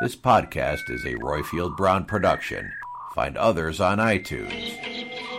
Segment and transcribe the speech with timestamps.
[0.00, 2.72] This podcast is a Roifield Brown production.
[3.14, 4.74] Find others on iTunes.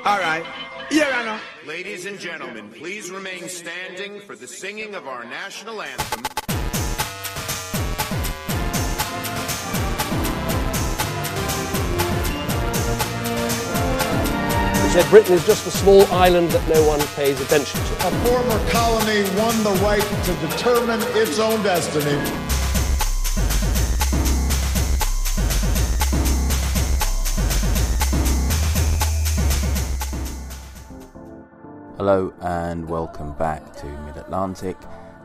[0.05, 0.45] All right.
[0.91, 1.39] Your Honor.
[1.65, 6.23] Ladies and gentlemen, please remain standing for the singing of our national anthem.
[14.83, 17.93] He said Britain is just a small island that no one pays attention to.
[18.07, 22.50] A former colony won the right to determine its own destiny.
[32.01, 34.75] Hello and welcome back to Mid Atlantic.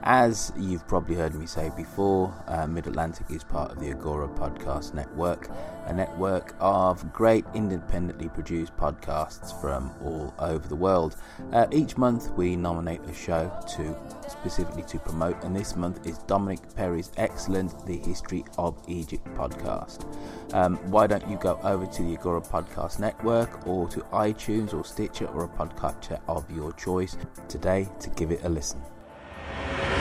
[0.08, 4.28] As you've probably heard me say before, uh, Mid Atlantic is part of the Agora
[4.28, 5.50] Podcast Network,
[5.86, 11.16] a network of great independently produced podcasts from all over the world.
[11.52, 13.96] Uh, each month we nominate a show to
[14.28, 20.06] specifically to promote, and this month is Dominic Perry's excellent The History of Egypt podcast.
[20.54, 24.84] Um, why don't you go over to the Agora Podcast Network or to iTunes or
[24.84, 27.16] Stitcher or a podcatcher of your choice
[27.48, 28.80] today to give it a listen?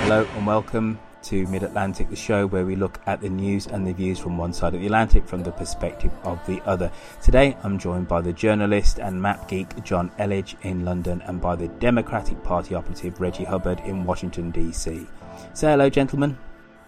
[0.05, 3.87] Hello and welcome to Mid Atlantic, the show where we look at the news and
[3.87, 6.91] the views from one side of the Atlantic from the perspective of the other.
[7.23, 11.55] Today I'm joined by the journalist and map geek Jonn Elledge in London and by
[11.55, 15.07] the Democratic Party operative Reggie Hubbard in Washington, D.C.
[15.55, 16.37] Say hello, gentlemen.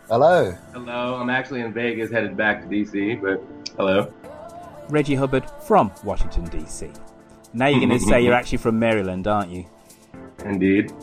[0.09, 0.55] Hello.
[0.73, 1.15] Hello.
[1.15, 3.41] I'm actually in Vegas, headed back to D.C., but
[3.77, 4.13] hello.
[4.89, 6.91] Reggie Hubbard from Washington, D.C.
[7.51, 9.65] Now you're going to say you're actually from Maryland, aren't you?
[10.45, 10.93] Indeed.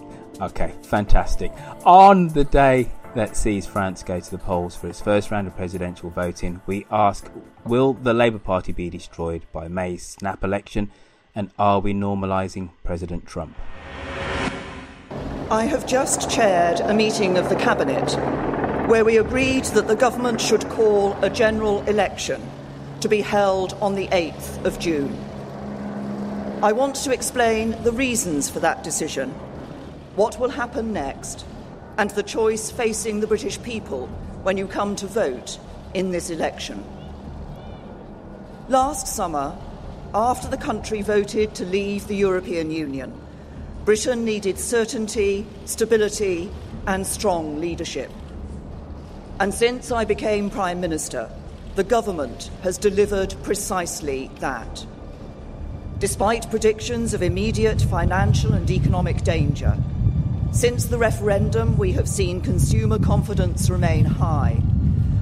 [0.40, 1.52] Okay, fantastic.
[1.84, 5.56] On the day that sees France go to the polls for its first round of
[5.56, 7.30] presidential voting, we ask
[7.64, 10.90] Will the Labour Party be destroyed by May's snap election?
[11.36, 13.56] And are we normalising President Trump?
[15.50, 18.12] I have just chaired a meeting of the Cabinet
[18.88, 22.42] where we agreed that the government should call a general election
[23.00, 25.16] to be held on the 8th of June.
[26.62, 29.32] I want to explain the reasons for that decision
[30.16, 31.44] what will happen next,
[31.98, 34.06] and the choice facing the British people
[34.42, 35.58] when you come to vote
[35.94, 36.84] in this election.
[38.68, 39.56] Last summer,
[40.14, 43.12] after the country voted to leave the European Union,
[43.84, 46.50] Britain needed certainty, stability,
[46.86, 48.10] and strong leadership.
[49.40, 51.30] And since I became Prime Minister,
[51.74, 54.86] the government has delivered precisely that.
[55.98, 59.76] Despite predictions of immediate financial and economic danger,
[60.54, 64.62] since the referendum, we have seen consumer confidence remain high,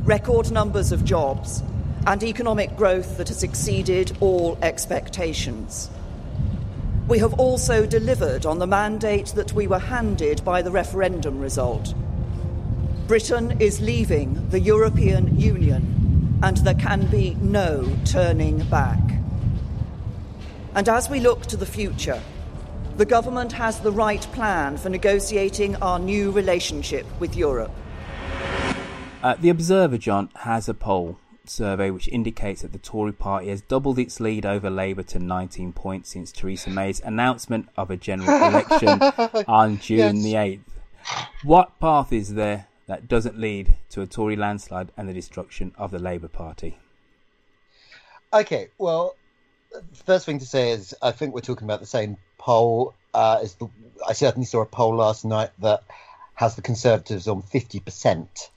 [0.04, 1.62] record numbers of jobs,
[2.06, 5.88] and economic growth that has exceeded all expectations.
[7.09, 11.94] We have also delivered on the mandate that we were handed by the referendum result.
[13.06, 19.00] Britain is leaving the European Union, and there can be no turning back.
[20.75, 22.21] And as we look to the future,
[22.97, 27.71] the government has the right plan for negotiating our new relationship with Europe.
[29.22, 33.62] Uh, the Observer, John, has a poll survey which indicates that the Tory party has
[33.62, 38.28] doubled its lead over Labour to 19 points since Theresa May's announcement of a general
[38.48, 38.89] election
[39.48, 40.24] on June yes.
[40.24, 40.60] the 8th.
[41.45, 45.91] What path is there that doesn't lead to a Tory landslide and the destruction of
[45.91, 46.78] the Labour Party?
[48.33, 49.15] Okay, well,
[50.06, 52.94] first thing to say is I think we're talking about the same poll.
[53.15, 53.68] Uh, is the,
[54.09, 55.83] I certainly saw a poll last night that
[56.34, 58.50] has the Conservatives on fifty percent,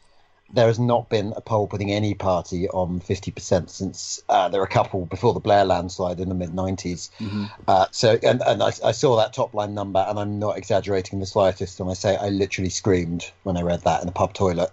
[0.54, 4.66] there has not been a poll putting any party on 50% since uh, there were
[4.66, 7.10] a couple before the Blair landslide in the mid 90s.
[7.20, 7.46] Mm-hmm.
[7.68, 11.20] Uh, so, and, and I, I, saw that top line number, and I'm not exaggerating
[11.20, 14.34] the slightest when I say I literally screamed when I read that in the pub
[14.34, 14.72] toilet.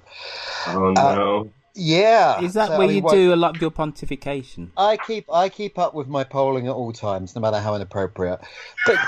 [0.68, 1.50] Oh no.
[1.74, 2.40] Yeah.
[2.42, 4.68] Is that So, where I mean, you what- do a lot of your pontification?
[4.76, 8.40] I keep I keep up with my polling at all times, no matter how inappropriate.
[8.86, 8.98] But,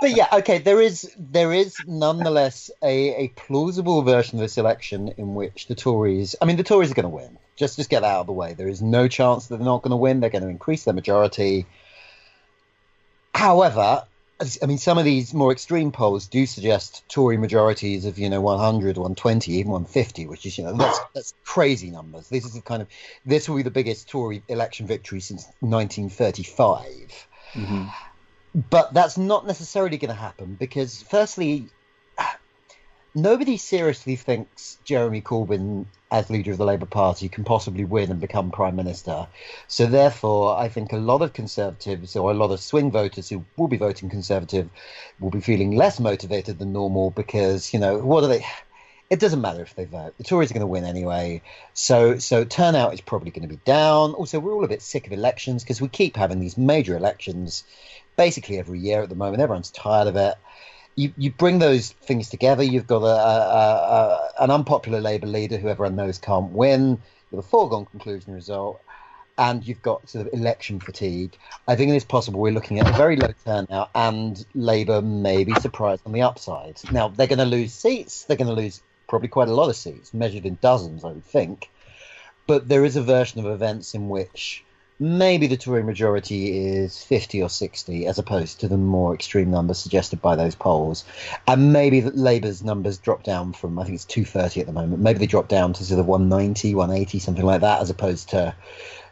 [0.00, 0.58] but yeah, okay.
[0.58, 5.74] There is there is nonetheless a, a plausible version of this election in which the
[5.74, 6.34] Tories.
[6.42, 7.38] I mean, the Tories are going to win.
[7.56, 8.54] Just just get that out of the way.
[8.54, 10.18] There is no chance that they're not going to win.
[10.20, 11.66] They're going to increase their majority.
[13.32, 14.04] However,
[14.40, 18.40] I mean, some of these more extreme polls do suggest Tory majorities of, you know,
[18.40, 22.28] 100, 120, even 150, which is, you know, that's, that's crazy numbers.
[22.28, 22.88] This is the kind of,
[23.24, 27.28] this will be the biggest Tory election victory since 1935.
[27.52, 27.84] Mm-hmm.
[28.70, 31.68] But that's not necessarily going to happen because, firstly,
[33.14, 38.20] nobody seriously thinks Jeremy Corbyn, as leader of the Labour Party, can possibly win and
[38.20, 39.26] become prime minister.
[39.66, 43.44] So, therefore, I think a lot of Conservatives or a lot of swing voters who
[43.56, 44.70] will be voting Conservative
[45.18, 48.46] will be feeling less motivated than normal because, you know, what are they?
[49.10, 50.14] It doesn't matter if they vote.
[50.16, 51.42] The Tories are going to win anyway.
[51.72, 54.14] So, so turnout is probably going to be down.
[54.14, 57.64] Also, we're all a bit sick of elections because we keep having these major elections
[58.16, 59.42] basically every year at the moment.
[59.42, 60.36] Everyone's tired of it
[60.96, 62.62] you, you bring those things together.
[62.62, 67.00] You've got a, a, a, an unpopular Labour leader who everyone knows can't win,
[67.30, 68.80] with a foregone conclusion result,
[69.36, 71.36] and you've got sort of election fatigue.
[71.66, 75.44] I think it is possible we're looking at a very low turnout, and Labour may
[75.44, 76.80] be surprised on the upside.
[76.92, 78.24] Now, they're going to lose seats.
[78.24, 81.24] They're going to lose probably quite a lot of seats, measured in dozens, I would
[81.24, 81.70] think.
[82.46, 84.62] But there is a version of events in which
[85.00, 89.78] maybe the Tory majority is 50 or 60 as opposed to the more extreme numbers
[89.78, 91.04] suggested by those polls.
[91.46, 95.02] And maybe that Labour's numbers drop down from, I think it's 230 at the moment,
[95.02, 98.54] maybe they drop down to sort of 190, 180, something like that, as opposed to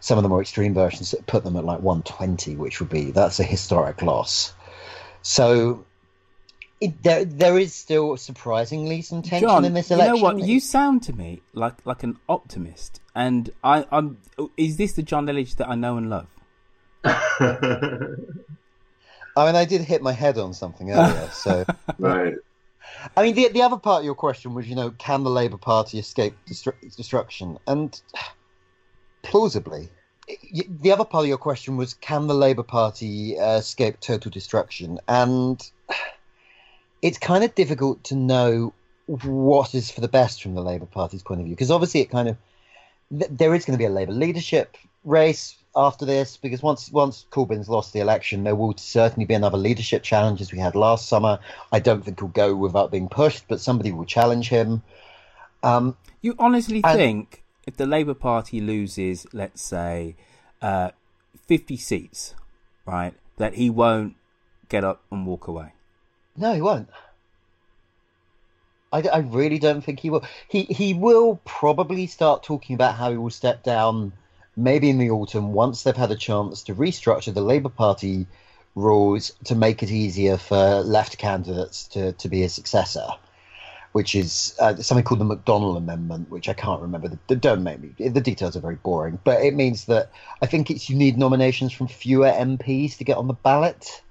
[0.01, 3.11] some of the more extreme versions that put them at like 120, which would be,
[3.11, 4.53] that's a historic loss.
[5.23, 5.85] So.
[6.81, 10.17] It, there, there is still surprisingly some tension John, in this election.
[10.17, 10.45] you know what?
[10.45, 14.19] You sound to me like like an optimist, and I, I'm.
[14.57, 16.27] Is this the Jonn Elledge that I know and love?
[17.05, 18.17] I
[19.47, 21.65] mean, I did hit my head on something earlier, so.
[21.99, 22.35] right.
[23.17, 25.57] I mean, the the other part of your question was, you know, can the Labour
[25.57, 27.59] Party escape destru- destruction?
[27.67, 28.01] And
[29.23, 29.89] plausibly,
[30.69, 34.99] the other part of your question was, can the Labour Party uh, escape total destruction?
[35.09, 35.63] And
[37.01, 38.73] it's kind of difficult to know
[39.07, 42.11] what is for the best from the Labour Party's point of view, because obviously it
[42.11, 42.37] kind of
[43.17, 47.25] th- there is going to be a Labour leadership race after this, because once once
[47.31, 51.09] Corbyn's lost the election, there will certainly be another leadership challenge as we had last
[51.09, 51.39] summer.
[51.73, 54.83] I don't think he'll go without being pushed, but somebody will challenge him.
[55.63, 60.15] Um, You honestly And- think if the Labour Party loses, let's say,
[60.61, 60.91] uh,
[61.47, 62.35] 50 seats,
[62.87, 64.15] right, that he won't
[64.69, 65.73] get up and walk away?
[66.37, 66.89] No, he won't.
[68.93, 70.25] I, I really don't think he will.
[70.49, 74.13] He he will probably start talking about how he will step down,
[74.57, 78.27] maybe in the autumn once they've had a chance to restructure the Labour Party
[78.75, 83.07] rules to make it easier for left candidates to, to be a successor,
[83.93, 87.09] which is uh, something called the McDonnell Amendment, which I can't remember.
[87.09, 88.09] The, the, don't make me.
[88.09, 90.11] The details are very boring, but it means that
[90.41, 94.03] I think it's you need nominations from fewer MPs to get on the ballot.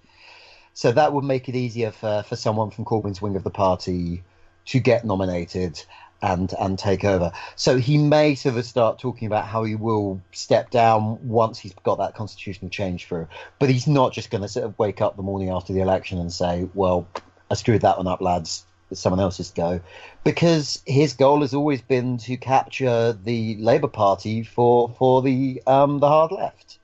[0.74, 4.24] So that would make it easier for, for someone from Corbyn's wing of the party
[4.66, 5.84] to get nominated
[6.22, 7.32] and and take over.
[7.56, 11.74] So he may sort of start talking about how he will step down once he's
[11.84, 13.28] got that constitutional change through.
[13.60, 16.20] But he's not just going to sort of wake up the morning after the election
[16.20, 17.08] and say, "Well,
[17.50, 18.66] I screwed that one up, lads.
[18.94, 19.80] Someone else's go,"
[20.24, 26.00] because his goal has always been to capture the Labour Party for for the um,
[26.00, 26.78] the hard left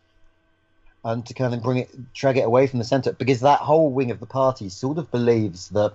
[1.03, 3.89] and to kind of bring it, drag it away from the centre, because that whole
[3.89, 5.93] wing of the party sort of believes that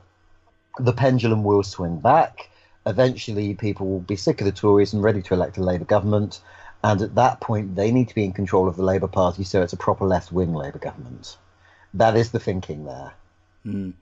[0.78, 2.50] the pendulum will swing back.
[2.86, 6.40] Eventually, people will be sick of the Tories and ready to elect a Labour government,
[6.82, 9.62] and at that point, they need to be in control of the Labour Party, so
[9.62, 11.36] it's a proper left-wing Labour government.
[11.94, 13.12] That is the thinking there.
[13.64, 13.92] Mm.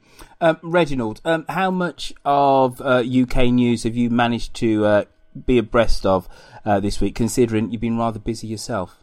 [0.40, 5.04] Um, Reginald, um, how much of uh, UK news have you managed to uh,
[5.46, 6.28] be abreast of
[6.64, 8.96] uh, this week, considering you've been rather busy yourself?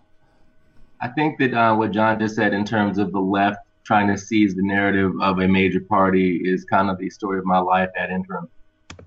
[1.00, 4.18] I think that uh, what John just said in terms of the left trying to
[4.18, 7.90] seize the narrative of a major party is kind of the story of my life
[7.98, 8.50] at interim.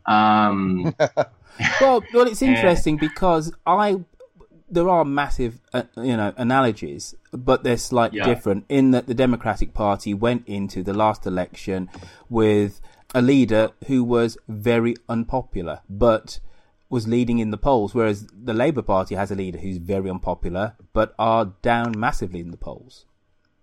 [0.07, 0.95] Um,
[1.81, 4.01] well, well, it's And- interesting because I,
[4.71, 8.25] there are massive, uh, you know, analogies, but they're slightly yeah.
[8.25, 11.91] different in that the Democratic Party went into the last election
[12.31, 12.81] with
[13.15, 16.41] a leader who was very unpopular, but
[16.89, 20.75] was leading in the polls, whereas the Labour Party has a leader who's very unpopular,
[20.95, 23.05] but are down massively in the polls.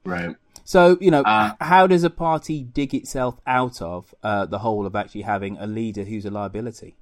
[0.06, 0.36] Right.
[0.68, 4.86] So, you know, uh, how does a party dig itself out of uh, the hole
[4.86, 6.98] of actually having a leader who's a liability?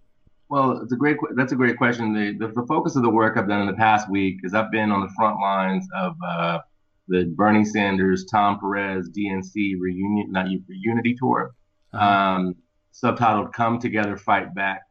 [0.49, 1.17] Well, it's a great.
[1.35, 2.13] That's a great question.
[2.13, 4.69] The, the, the focus of the work I've done in the past week is I've
[4.69, 6.59] been on the front lines of uh,
[7.07, 11.55] the Bernie Sanders, Tom Perez, DNC reunion, not unity tour,
[11.91, 12.05] uh-huh.
[12.05, 12.55] um,
[12.93, 14.83] subtitled "Come Together, Fight Back."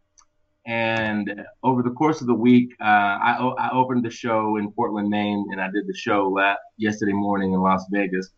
[0.67, 5.11] And over the course of the week, uh, I, I opened the show in Portland,
[5.11, 8.31] Maine, and I did the show last, yesterday morning in Las Vegas.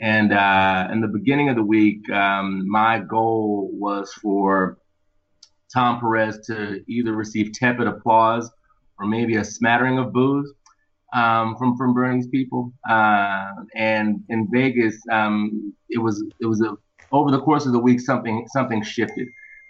[0.00, 4.78] And uh, in the beginning of the week, um, my goal was for
[5.72, 8.50] Tom Perez to either receive tepid applause
[8.98, 10.52] or maybe a smattering of boos
[11.14, 12.72] um, from from Bernie's people.
[12.88, 16.76] Uh, and in Vegas, um, it was it was a,
[17.12, 19.28] over the course of the week something something shifted.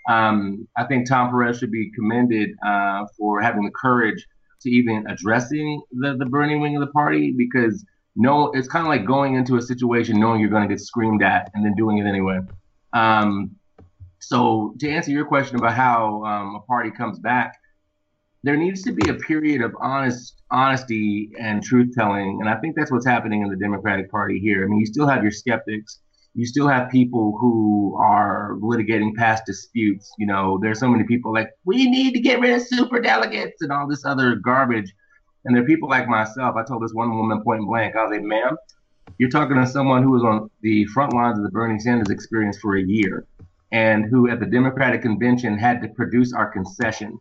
[0.09, 4.27] Um, I think Tom Perez should be commended uh, for having the courage
[4.61, 7.85] to even addressing the the Bernie wing of the party because
[8.17, 11.23] no, it's kind of like going into a situation knowing you're going to get screamed
[11.23, 12.41] at and then doing it anyway.
[12.93, 13.57] Um,
[14.19, 17.57] so to answer your question about how um, a party comes back,
[18.43, 22.77] there needs to be a period of honest honesty and truth telling, and I think
[22.77, 24.65] that's what's happening in the Democratic Party here.
[24.65, 26.01] I mean, you still have your skeptics,
[26.35, 30.13] you still have people who are litigating past disputes.
[30.19, 33.61] You know, there's so many people like we need to get rid of super delegates
[33.61, 34.95] and all this other garbage,
[35.45, 36.57] and there are people like myself.
[36.57, 38.57] I told this one woman point blank, I was like, "Ma'am,
[39.19, 42.59] you're talking to someone who was on the front lines of the Bernie Sanders experience
[42.59, 43.27] for a year."
[43.73, 47.19] and who at the Democratic convention had to produce our concession.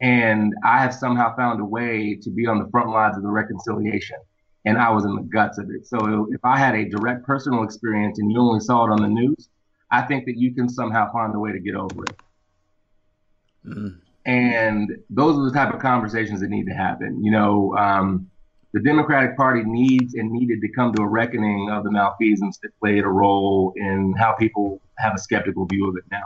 [0.00, 3.30] And I have somehow found a way to be on the front lines of the
[3.30, 4.16] reconciliation.
[4.64, 5.86] And I was in the guts of it.
[5.86, 9.08] So if I had a direct personal experience and you only saw it on the
[9.08, 9.48] news,
[9.90, 12.16] I think that you can somehow find a way to get over it.
[13.66, 14.00] Mm.
[14.26, 17.22] And those are the type of conversations that need to happen.
[17.22, 18.30] You know, um,
[18.72, 22.70] the Democratic Party needs and needed to come to a reckoning of the malfeasance that
[22.80, 26.24] played a role in how people have a skeptical view of it now.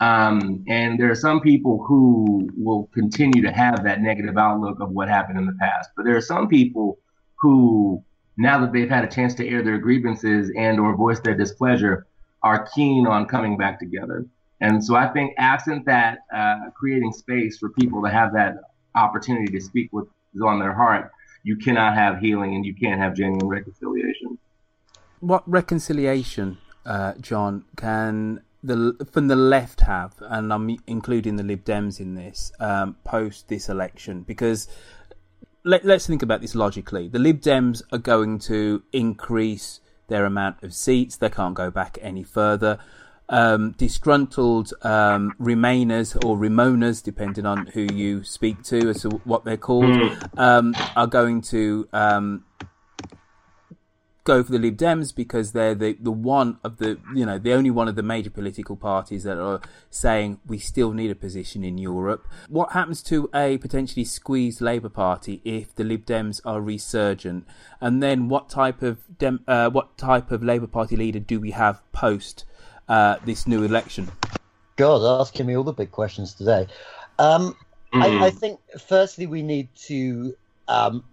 [0.00, 4.90] Um, and there are some people who will continue to have that negative outlook of
[4.90, 5.90] what happened in the past.
[5.96, 6.98] But there are some people
[7.36, 8.02] who,
[8.36, 12.06] now that they've had a chance to air their grievances and or voice their displeasure,
[12.42, 14.26] are keen on coming back together.
[14.60, 18.56] And so I think absent that, uh, creating space for people to have that
[18.94, 21.10] opportunity to speak what is on their heart,
[21.42, 24.38] you cannot have healing and you can't have genuine reconciliation.
[25.20, 31.64] What reconciliation, uh, John, can the from the left have, and I'm including the Lib
[31.64, 34.22] Dems in this, um, post this election?
[34.22, 34.68] Because
[35.64, 37.08] let, let's think about this logically.
[37.08, 41.16] The Lib Dems are going to increase their amount of seats.
[41.16, 42.78] They can't go back any further
[43.28, 49.44] um, disgruntled um, Remainers or Remoaners, depending on who you speak to as to what
[49.44, 50.38] they're called, mm.
[50.38, 52.44] um, are going to um,
[54.24, 57.52] go for the Lib Dems because they're the, the one of the, you know, the
[57.52, 61.62] only one of the major political parties that are saying we still need a position
[61.62, 62.26] in Europe.
[62.48, 67.46] What happens to a potentially squeezed Labour Party if the Lib Dems are resurgent?
[67.80, 71.52] And then what type of Dem- uh, what type of Labour Party leader do we
[71.52, 72.44] have post
[72.88, 74.10] uh, this new election?
[74.76, 76.66] God, asking me all the big questions today.
[77.18, 77.56] Um,
[77.92, 78.02] mm.
[78.02, 78.36] I, I, hmm.
[78.36, 80.36] think, firstly, we need to
[80.68, 81.04] um,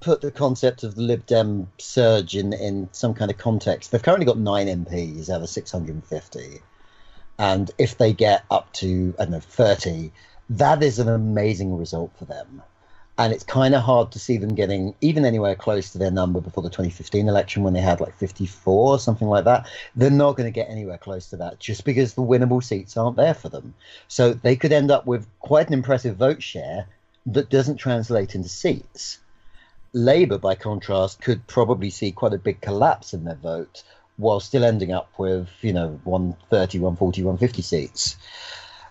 [0.00, 3.90] put the concept of the Lib Dem surge in, in some kind of context.
[3.90, 6.60] They've currently got nine MPs out of 650.
[7.38, 10.12] And if they get up to, I don't know, 30,
[10.50, 12.62] that is an amazing result for them
[13.18, 16.40] and it's kind of hard to see them getting even anywhere close to their number
[16.40, 19.66] before the 2015 election when they had like 54 or something like that.
[19.94, 23.16] They're not going to get anywhere close to that just because the winnable seats aren't
[23.16, 23.74] there for them.
[24.08, 26.86] So they could end up with quite an impressive vote share
[27.26, 29.18] that doesn't translate into seats.
[29.94, 33.82] Labour, by contrast, could probably see quite a big collapse in their vote
[34.18, 38.16] while still ending up with, you know, 130, 140, 150 seats.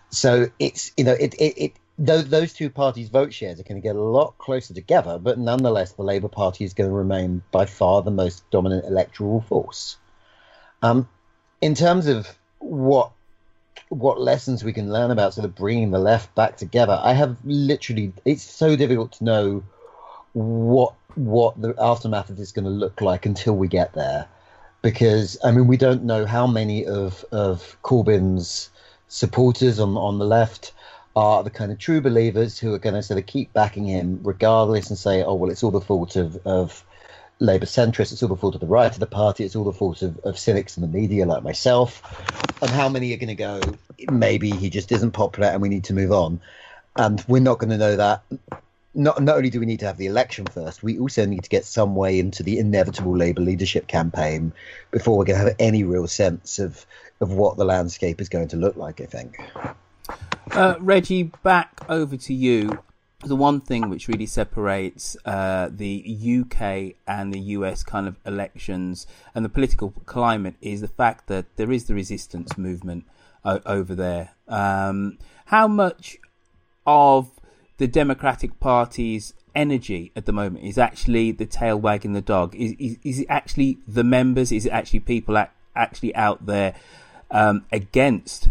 [0.10, 3.82] So it's, you know, it, it, it those, those two parties' vote shares are going
[3.82, 7.42] to get a lot closer together, but nonetheless, the Labour Party is going to remain
[7.52, 9.98] by far the most dominant electoral force.
[10.82, 11.08] Um,
[11.62, 12.28] in terms of
[12.60, 13.12] what
[13.90, 17.38] what lessons we can learn about sort of bringing the left back together, I have
[17.46, 19.64] literally it's so difficult to know
[20.34, 24.28] what what the aftermath of this is going to look like until we get there,
[24.82, 28.70] because I mean we don't know how many of of Corbyn's
[29.08, 30.74] supporters on on the left
[31.16, 34.20] are the kind of true believers who are going to sort of keep backing him
[34.24, 36.84] regardless and say, oh, well, it's all the fault of, of
[37.40, 39.74] Labour centrists, it's all the fault of the right of the party, it's all the
[39.74, 42.02] fault of, of cynics in the media like myself.
[42.62, 43.62] And how many are going to go,
[44.10, 46.42] maybe he just isn't popular and we need to move on?
[46.98, 48.24] And we're not going to know that.
[48.94, 51.50] Not, not only do we need to have the election first, we also need to
[51.50, 54.54] get some way into the inevitable Labour leadership campaign
[54.92, 56.86] before we're going to have any real sense of,
[57.20, 59.38] of what the landscape is going to look like, I think.
[60.52, 62.80] Uh, Reggie, back over to you.
[63.22, 69.08] The one thing which really separates uh, the UK and the US kind of elections
[69.34, 73.06] and the political climate is the fact that there is the resistance movement
[73.44, 74.32] uh, over there.
[74.48, 76.18] Um, how much
[76.86, 77.32] of
[77.78, 82.56] the Democratic Party's energy at the moment is actually the tail wagging the dog?
[82.56, 84.52] Is, is, is it actually the members?
[84.52, 85.44] Is it actually people
[85.76, 86.76] actually out there
[87.32, 88.50] um, against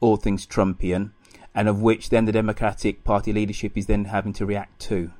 [0.00, 1.10] all things Trumpian?
[1.54, 5.12] And of which then the Democratic Party leadership is then having to react to.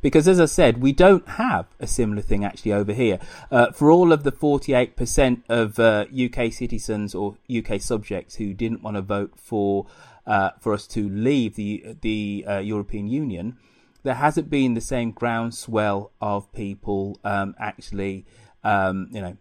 [0.00, 3.18] Because as I said, we don't have a similar thing actually over here.
[3.50, 8.82] Uh, for all of the 48% of uh, UK citizens or UK subjects who didn't
[8.82, 9.86] want to vote for
[10.26, 13.56] uh, for us to leave the the uh, European Union,
[14.02, 18.24] there hasn't been the same groundswell of people um, actually,
[18.64, 19.36] um, you know,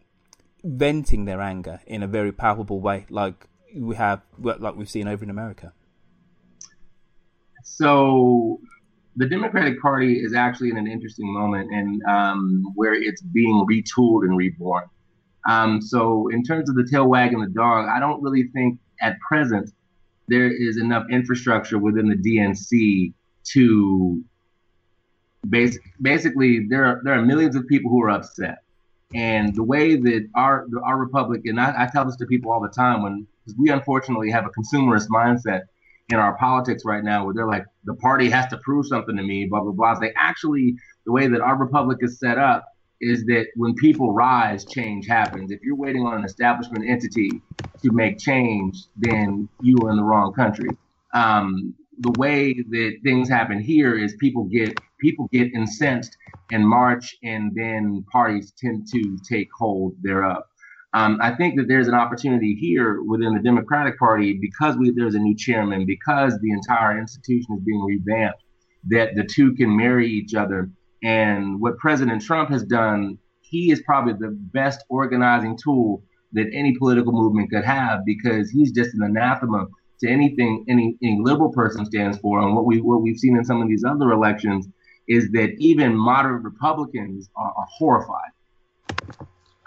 [0.63, 5.23] venting their anger in a very palpable way, like we have like we've seen over
[5.23, 5.73] in America?
[7.63, 8.59] So
[9.15, 14.23] the Democratic Party is actually in an interesting moment and um, where it's being retooled
[14.23, 14.85] and reborn.
[15.49, 19.19] Um, so in terms of the tail wagging the dog, I don't really think at
[19.19, 19.71] present
[20.27, 23.13] there is enough infrastructure within the DNC
[23.53, 24.23] to
[25.45, 28.59] bas- basically there are there are millions of people who are upset.
[29.13, 32.61] And the way that our our republic, and I, I tell this to people all
[32.61, 35.61] the time when we unfortunately have a consumerist mindset
[36.09, 39.23] in our politics right now where they're like, the party has to prove something to
[39.23, 39.95] me, blah, blah, blah.
[39.95, 42.65] They actually, the way that our republic is set up
[43.01, 45.51] is that when people rise, change happens.
[45.51, 47.29] If you're waiting on an establishment entity
[47.81, 50.69] to make change, then you are in the wrong country.
[51.13, 56.17] Um, the way that things happen here is people get people get incensed
[56.51, 60.43] and march, and then parties tend to take hold thereof.
[60.93, 65.15] Um, I think that there's an opportunity here within the Democratic Party because we, there's
[65.15, 68.41] a new chairman, because the entire institution is being revamped,
[68.87, 70.69] that the two can marry each other.
[71.03, 76.77] And what President Trump has done, he is probably the best organizing tool that any
[76.77, 79.67] political movement could have because he's just an anathema
[79.99, 82.39] to anything any, any liberal person stands for.
[82.39, 84.67] And what we what we've seen in some of these other elections
[85.07, 88.31] is that even moderate Republicans are, are horrified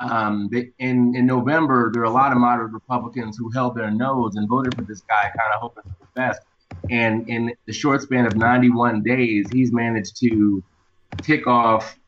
[0.01, 3.91] um, they, in in November, there are a lot of moderate Republicans who held their
[3.91, 6.41] nose and voted for this guy, kind of hoping for the best.
[6.91, 10.63] And in the short span of 91 days, he's managed to
[11.23, 11.99] tick off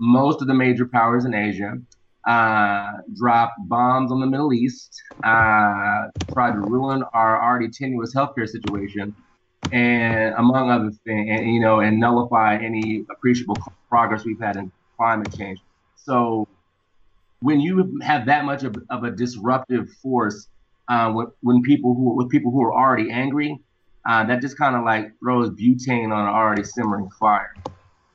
[0.00, 1.78] most of the major powers in Asia,
[2.26, 8.48] uh, drop bombs on the Middle East, uh, tried to ruin our already tenuous healthcare
[8.48, 9.14] situation,
[9.72, 13.56] and among other things, and, you know, and nullify any appreciable
[13.88, 15.60] progress we've had in climate change.
[15.96, 16.46] So
[17.40, 20.48] when you have that much of, of a disruptive force
[20.88, 23.58] uh, when people who with people who are already angry,
[24.08, 27.54] uh, that just kind of like throws butane on an already simmering fire.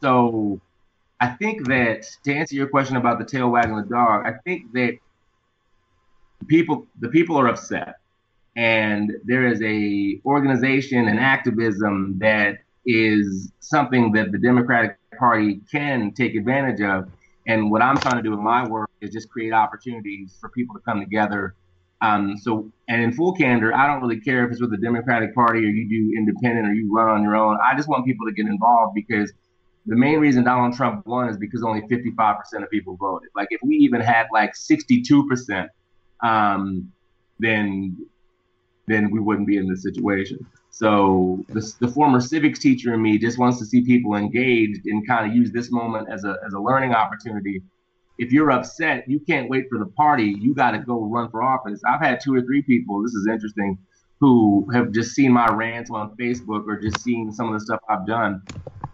[0.02, 0.62] So
[1.20, 4.72] I think that to answer your question about the tail wagging the dog, I think
[4.74, 4.98] that
[6.48, 7.99] people the people are upset,
[8.60, 16.12] and there is a organization and activism that is something that the Democratic Party can
[16.12, 17.10] take advantage of
[17.48, 20.76] and what I'm trying to do in my work is just create opportunities for people
[20.76, 21.56] to come together.
[22.02, 25.34] Um, so, and in full candor, I don't really care if it's with the Democratic
[25.34, 27.58] Party or you do independent or you run on your own.
[27.64, 29.32] I just want people to get involved because
[29.86, 33.30] the main reason Donald Trump won is because only 55% of people voted.
[33.38, 35.70] Like if we even had like 62%,
[36.22, 36.92] um,
[37.40, 37.96] then
[38.90, 40.40] then we wouldn't be in this situation.
[40.72, 45.06] So the, the former civics teacher in me just wants to see people engaged and
[45.08, 47.62] kind of use this moment as a, as a learning opportunity.
[48.18, 50.36] If you're upset, you can't wait for the party.
[50.40, 51.82] You got to go run for office.
[51.88, 53.78] I've had two or three people, this is interesting,
[54.20, 57.80] who have just seen my rants on Facebook or just seen some of the stuff
[57.90, 58.42] I've done.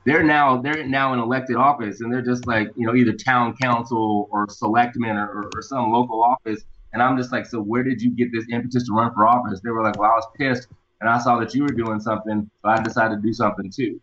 [0.05, 3.55] They're now they're now in elected office and they're just like, you know, either town
[3.59, 6.63] council or selectmen or, or, or some local office.
[6.95, 9.59] And I'm just like, so where did you get this impetus to run for office?
[9.61, 10.69] They were like, well, I was pissed
[11.01, 13.99] and I saw that you were doing something, so I decided to do something too.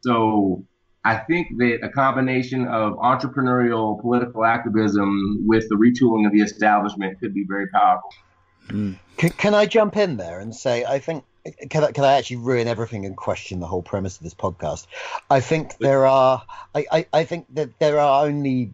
[0.00, 0.64] So
[1.04, 7.20] I think that a combination of entrepreneurial political activism with the retooling of the establishment
[7.20, 8.10] could be very powerful.
[8.70, 8.98] Mm.
[9.18, 11.22] Can, can, I jump in there and say I think
[11.70, 14.88] can I, can I actually ruin everything and question the whole premise of this podcast?
[15.30, 16.42] I think there are
[16.74, 18.72] I, I, I think that there are only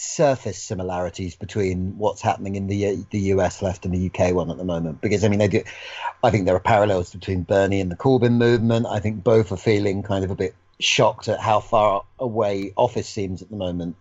[0.00, 4.48] surface similarities between what's happening in the uh, the US left and the UK one
[4.48, 5.00] at the moment.
[5.00, 5.64] Because I mean they do
[6.22, 8.86] I think there are parallels between Bernie and the Corbyn movement.
[8.86, 13.08] I think both are feeling kind of a bit shocked at how far away office
[13.08, 13.96] seems at the moment.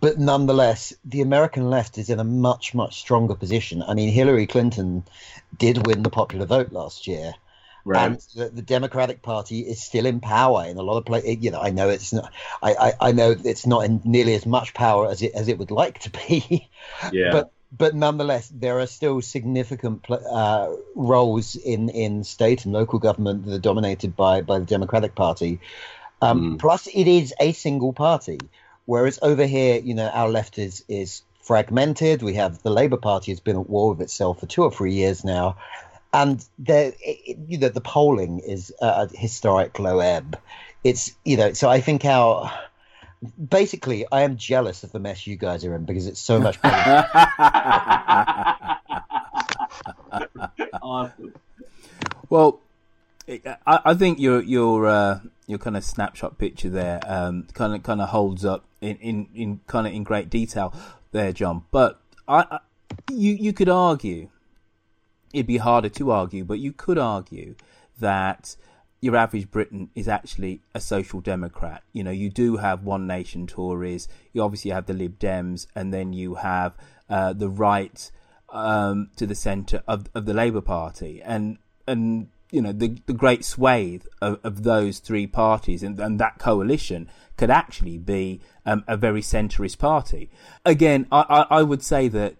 [0.00, 3.82] But nonetheless the American left is in a much much stronger position.
[3.82, 5.02] I mean Hillary Clinton
[5.58, 7.34] did win the popular vote last year
[7.84, 8.06] Right.
[8.06, 11.38] And the, the, Democratic Party is still in power in a lot of places.
[11.40, 12.32] You know, I know it's not.
[12.62, 15.58] I, I, I know it's not in nearly as much power as it as it
[15.58, 16.68] would like to be.
[17.12, 17.30] Yeah.
[17.32, 23.44] But but nonetheless, there are still significant uh, roles in, in state and local government
[23.44, 25.60] that are dominated by, by the Democratic Party.
[26.20, 26.58] Um, mm.
[26.58, 28.38] Plus, it is a single party,
[28.86, 32.22] whereas over here, you know, our left is is fragmented.
[32.22, 34.94] We have the Labour Party has been at war with itself for two or three
[34.94, 35.56] years now,
[36.12, 36.94] and the
[37.48, 40.38] you know the polling is a historic low ebb.
[40.82, 42.50] It's you know so I think our
[43.48, 46.60] basically I am jealous of the mess you guys are in because it's so much
[46.62, 47.06] better.
[50.82, 51.34] awesome.
[52.28, 52.60] Well,
[53.28, 57.82] I, I, think your your uh, your kind of snapshot picture there um, kind of
[57.82, 60.72] kind of holds up in, in, in kind of in great detail
[61.12, 61.64] there, John.
[61.70, 62.58] But I, I
[63.10, 64.28] you you could argue
[65.32, 67.54] it'd be harder to argue, but you could argue
[67.98, 68.56] that
[69.00, 71.82] your average Briton is actually a social democrat.
[71.92, 75.92] You know, you do have one nation Tories, you obviously have the Lib Dems, and
[75.92, 76.76] then you have
[77.08, 78.10] uh, the right
[78.50, 81.22] um, to the centre of, of the Labour Party.
[81.22, 86.18] And, and you know, the, the great swathe of, of those three parties and, and
[86.18, 90.30] that coalition could actually be um, a very centrist party.
[90.64, 92.36] Again, I, I, I would say that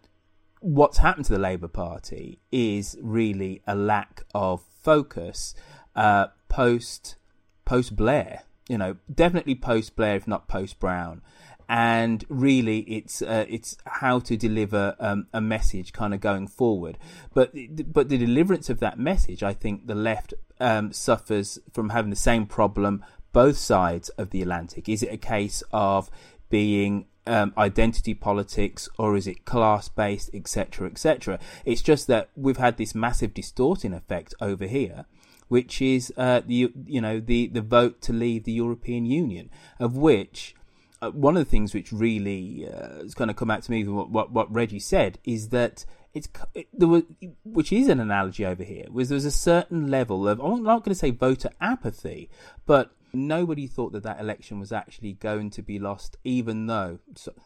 [0.61, 5.55] what's happened to the Labour Party is really a lack of focus
[5.97, 7.17] uh, post
[7.65, 8.43] post Blair.
[8.69, 11.23] You know, definitely post Blair, if not post Brown.
[11.69, 16.99] And really, it's uh, it's how to deliver um, a message, kind of going forward.
[17.33, 17.53] But
[17.93, 22.17] but the deliverance of that message, I think, the left um, suffers from having the
[22.17, 24.89] same problem both sides of the Atlantic.
[24.89, 26.11] Is it a case of
[26.49, 31.39] being um, identity politics or is it class based, etc., etc.
[31.65, 35.07] It's just that we've had this massive distorting effect over here,
[35.49, 39.97] which is uh, the you know the the vote to leave the European Union, of
[39.97, 40.55] which.
[41.03, 43.83] Uh, one of the things which really uh, is going to come out to me,
[43.89, 47.03] what, what, what Reggie said, is that it's it, there was,
[47.45, 50.85] which is an analogy over here, was there was a certain level of I'm not
[50.85, 52.31] going to say voter apathy,
[52.67, 56.99] but nobody thought that that election was actually going to be lost, even though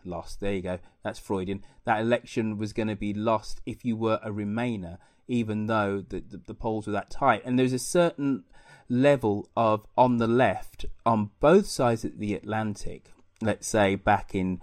[0.05, 0.41] lost.
[0.41, 0.79] There you go.
[1.03, 1.65] That's Freudian.
[1.85, 4.99] That election was going to be lost if you were a Remainer,
[5.29, 7.43] even though the, the, the polls were that tight.
[7.45, 8.45] And there's a certain
[8.89, 13.11] level of on the left on both sides of the Atlantic.
[13.41, 14.61] Let's say back in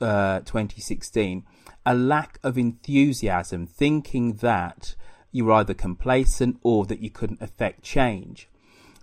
[0.00, 1.44] uh, 2016,
[1.84, 4.94] a lack of enthusiasm, thinking that
[5.32, 8.48] you were either complacent or that you couldn't affect change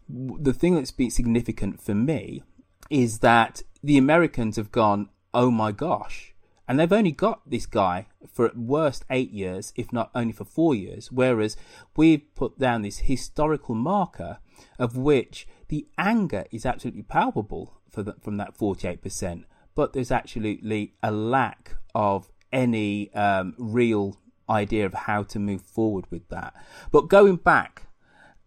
[0.09, 2.43] the thing that's been significant for me
[2.89, 6.33] is that the Americans have gone, oh my gosh.
[6.67, 10.45] And they've only got this guy for at worst eight years, if not only for
[10.45, 11.11] four years.
[11.11, 11.57] Whereas
[11.95, 14.37] we've put down this historical marker
[14.79, 19.43] of which the anger is absolutely palpable the, from that 48%.
[19.75, 24.17] But there's absolutely a lack of any um, real
[24.49, 26.53] idea of how to move forward with that.
[26.91, 27.87] But going back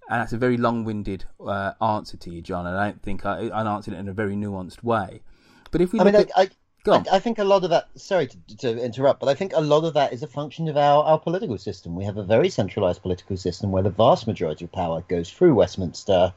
[0.09, 2.67] and that's a very long-winded uh, answer to you, John.
[2.67, 5.21] And I don't think I, I answered it in a very nuanced way.
[5.71, 6.31] But if we, I mean, at...
[6.37, 6.49] I,
[6.87, 7.89] I, I, think a lot of that.
[7.97, 10.77] Sorry to, to, interrupt, but I think a lot of that is a function of
[10.77, 11.97] our, our political system.
[11.97, 15.55] We have a very centralised political system where the vast majority of power goes through
[15.55, 16.33] Westminster.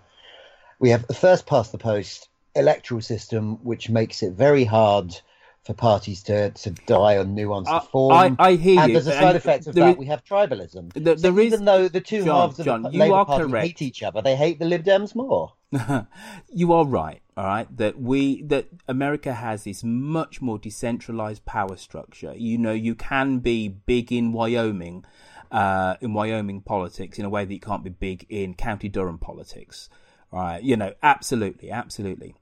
[0.79, 5.15] We have first past the post electoral system, which makes it very hard
[5.63, 8.13] for parties to, to die on nuanced I, form.
[8.13, 8.97] I, I hear and you.
[8.97, 10.93] And as a side effect of that, is, we have tribalism.
[10.93, 13.25] The, so is, even though the two John, halves of John, the you Labour are
[13.25, 13.67] Party correct.
[13.67, 15.53] hate each other, they hate the Lib Dems more.
[16.53, 17.21] you are right.
[17.37, 22.33] All right, that we that America has this much more decentralized power structure.
[22.35, 25.05] You know, you can be big in Wyoming,
[25.51, 29.19] uh, in Wyoming politics in a way that you can't be big in County Durham
[29.19, 29.87] politics.
[30.33, 32.35] All right, you know, absolutely, absolutely.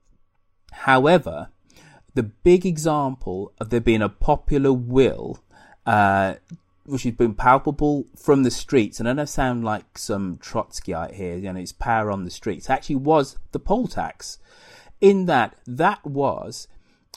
[0.81, 1.49] However,
[2.13, 5.39] the big example of there being a popular will,
[5.85, 6.35] uh,
[6.85, 11.35] which has been palpable from the streets, and I don't sound like some Trotskyite here,
[11.35, 14.39] you know, it's power on the streets, actually was the poll tax.
[15.01, 16.67] In that, that was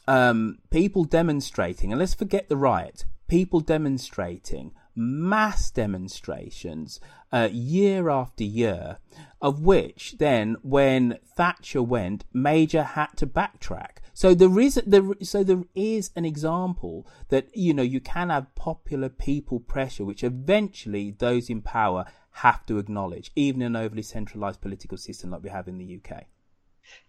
[0.09, 7.01] um, people demonstrating, and let's forget the riot, people demonstrating mass demonstrations
[7.33, 8.99] uh, year after year,
[9.41, 13.99] of which then, when Thatcher went, Major had to backtrack.
[14.13, 18.55] So there is there so there is an example that you know you can have
[18.55, 24.03] popular people pressure, which eventually those in power have to acknowledge, even in an overly
[24.03, 26.25] centralised political system like we have in the UK.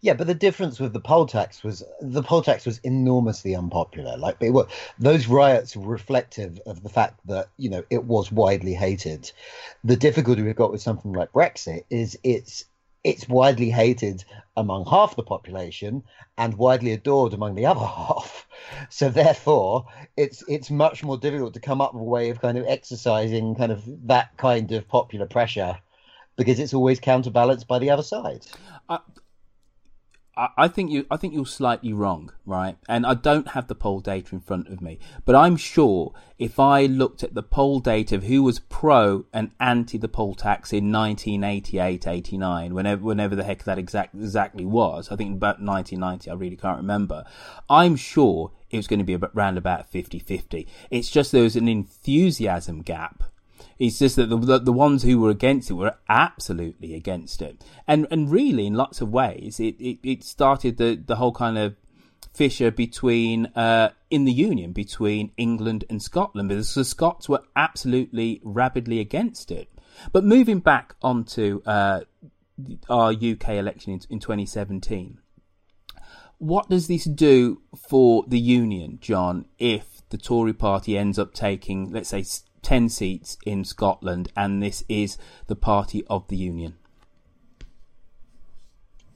[0.01, 4.17] Yeah, but the difference with the poll tax was the poll tax was enormously unpopular.
[4.17, 4.67] Like were,
[4.99, 9.31] those riots were reflective of the fact that you know it was widely hated.
[9.83, 12.65] The difficulty we've got with something like Brexit is it's
[13.03, 14.23] it's widely hated
[14.55, 16.03] among half the population
[16.37, 18.47] and widely adored among the other half.
[18.89, 19.85] So therefore,
[20.17, 23.55] it's it's much more difficult to come up with a way of kind of exercising
[23.55, 25.77] kind of that kind of popular pressure
[26.35, 28.45] because it's always counterbalanced by the other side.
[28.89, 28.99] Uh,
[30.37, 32.77] I think you I think you're slightly wrong, right?
[32.87, 36.57] And I don't have the poll data in front of me, but I'm sure if
[36.57, 40.71] I looked at the poll data of who was pro and anti the poll tax
[40.71, 46.31] in 1988, 89, whenever whenever the heck that exact exactly was, I think about 1990,
[46.31, 47.25] I really can't remember.
[47.69, 50.65] I'm sure it was going to be around about 50-50.
[50.89, 53.23] It's just there was an enthusiasm gap
[53.81, 57.63] it's just that the, the, the ones who were against it were absolutely against it,
[57.87, 61.57] and and really in lots of ways it it, it started the the whole kind
[61.57, 61.75] of
[62.31, 68.39] fissure between uh, in the union between England and Scotland because the Scots were absolutely
[68.43, 69.67] rabidly against it.
[70.11, 72.01] But moving back onto uh,
[72.87, 75.17] our UK election in, in 2017,
[76.37, 79.45] what does this do for the union, John?
[79.57, 82.23] If the Tory party ends up taking, let's say,
[82.61, 86.75] 10 seats in Scotland, and this is the party of the Union?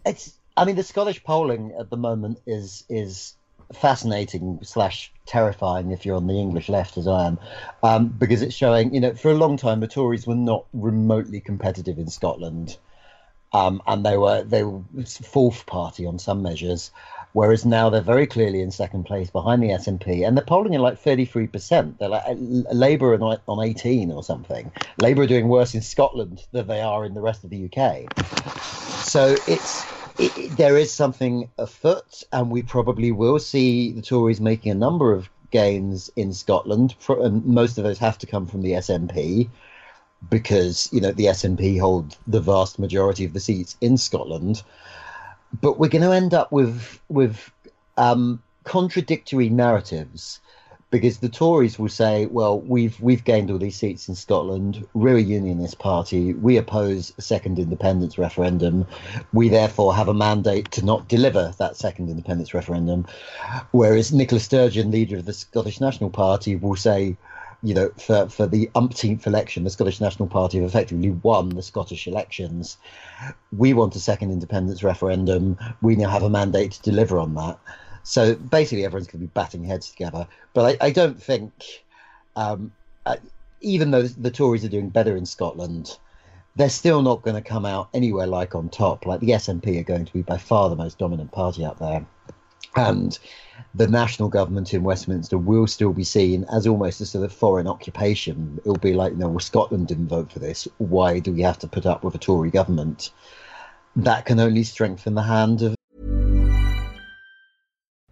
[0.05, 3.35] It's, I mean, the Scottish polling at the moment is is
[3.73, 7.39] fascinating slash terrifying if you're on the English left as I am,
[7.81, 11.41] um, because it's showing, you know, for a long time the Tories were not remotely
[11.41, 12.77] competitive in Scotland,
[13.53, 16.91] um, and they were they were fourth party on some measures,
[17.35, 20.79] whereas now they're very clearly in second place behind the SNP, and they're polling at
[20.79, 21.99] like 33%.
[21.99, 22.33] They're like uh,
[22.73, 24.71] Labour are on 18 or something.
[24.99, 28.05] Labour are doing worse in Scotland than they are in the rest of the UK.
[29.03, 29.83] So it's
[30.17, 35.11] it, there is something afoot, and we probably will see the Tories making a number
[35.11, 39.49] of gains in Scotland, and most of those have to come from the SNP
[40.29, 44.63] because you know the SNP hold the vast majority of the seats in Scotland
[45.61, 47.51] but we're going to end up with with
[47.97, 50.39] um, contradictory narratives
[50.91, 54.87] because the Tories will say, "Well, we've we've gained all these seats in Scotland.
[54.93, 56.33] We're a unionist party.
[56.33, 58.87] We oppose a second independence referendum.
[59.33, 63.07] We therefore have a mandate to not deliver that second independence referendum."
[63.71, 67.17] Whereas Nicola Sturgeon, leader of the Scottish National Party, will say,
[67.65, 71.63] you know, for, for the umpteenth election, the Scottish National Party have effectively won the
[71.63, 72.77] Scottish elections.
[73.51, 75.57] We want a second independence referendum.
[75.81, 77.57] We now have a mandate to deliver on that.
[78.03, 80.27] So basically, everyone's going to be batting heads together.
[80.53, 81.51] But I, I don't think,
[82.35, 82.71] um,
[83.07, 83.15] uh,
[83.61, 85.97] even though the Tories are doing better in Scotland,
[86.55, 89.07] they're still not going to come out anywhere like on top.
[89.07, 92.05] Like the SNP are going to be by far the most dominant party out there.
[92.75, 93.17] And
[93.73, 97.67] the national government in Westminster will still be seen as almost a sort of foreign
[97.67, 98.59] occupation.
[98.59, 100.67] It'll be like, know, well, Scotland didn't vote for this.
[100.77, 103.11] Why do we have to put up with a Tory government?
[103.95, 105.75] That can only strengthen the hand of.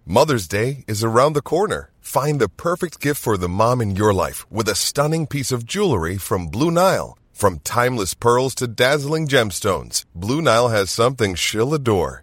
[0.06, 1.90] Mother's Day is around the corner.
[2.00, 5.66] Find the perfect gift for the mom in your life with a stunning piece of
[5.66, 7.18] jewelry from Blue Nile.
[7.32, 12.23] From timeless pearls to dazzling gemstones, Blue Nile has something she'll adore.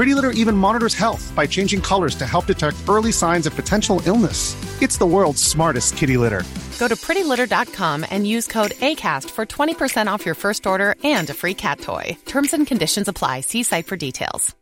[0.00, 4.00] Pretty Litter even monitors health by changing colors to help detect early signs of potential
[4.06, 4.56] illness.
[4.80, 6.42] It's the world's smartest kitty litter.
[6.78, 11.34] Go to prettylitter.com and use code ACAST for 20% off your first order and a
[11.34, 12.16] free cat toy.
[12.24, 13.42] Terms and conditions apply.
[13.42, 14.56] See site for details.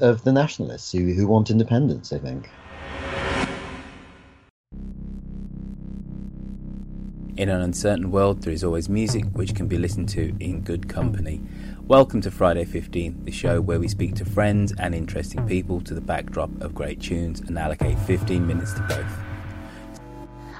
[0.00, 2.48] Of the nationalists who, who want independence, I think.
[7.36, 10.88] In an uncertain world, there is always music which can be listened to in good
[10.88, 11.42] company.
[11.88, 15.94] Welcome to Friday 15, the show where we speak to friends and interesting people to
[15.94, 19.18] the backdrop of great tunes and allocate 15 minutes to both.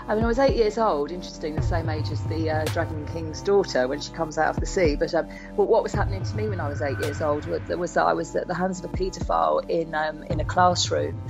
[0.08, 3.06] I mean, I was eight years old, interesting, the same age as the uh, Dragon
[3.06, 4.96] King's daughter when she comes out of the sea.
[4.96, 7.60] But, um, but what was happening to me when I was eight years old was,
[7.68, 11.22] was that I was at the hands of a paedophile in um, in a classroom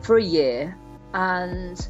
[0.00, 0.76] for a year,
[1.12, 1.86] and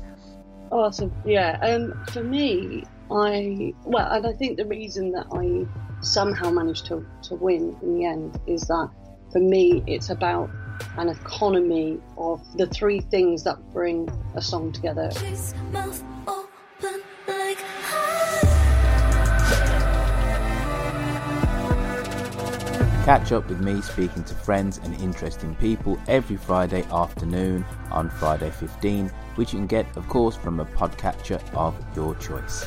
[0.73, 1.57] awesome, yeah.
[1.63, 5.67] Um, for me, I well, and I think the reason that I
[6.05, 8.91] somehow managed to, to win in the end is that
[9.33, 10.51] for me it's about
[10.99, 15.11] an economy of the three things that bring a song together.
[23.05, 28.51] Catch up with me speaking to friends and interesting people every Friday afternoon on Friday
[28.51, 32.67] 15, which you can get, of course, from a podcatcher of your choice.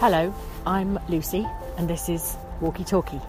[0.00, 0.34] Hello,
[0.66, 1.46] I'm Lucy,
[1.78, 3.20] and this is Walkie Talkie.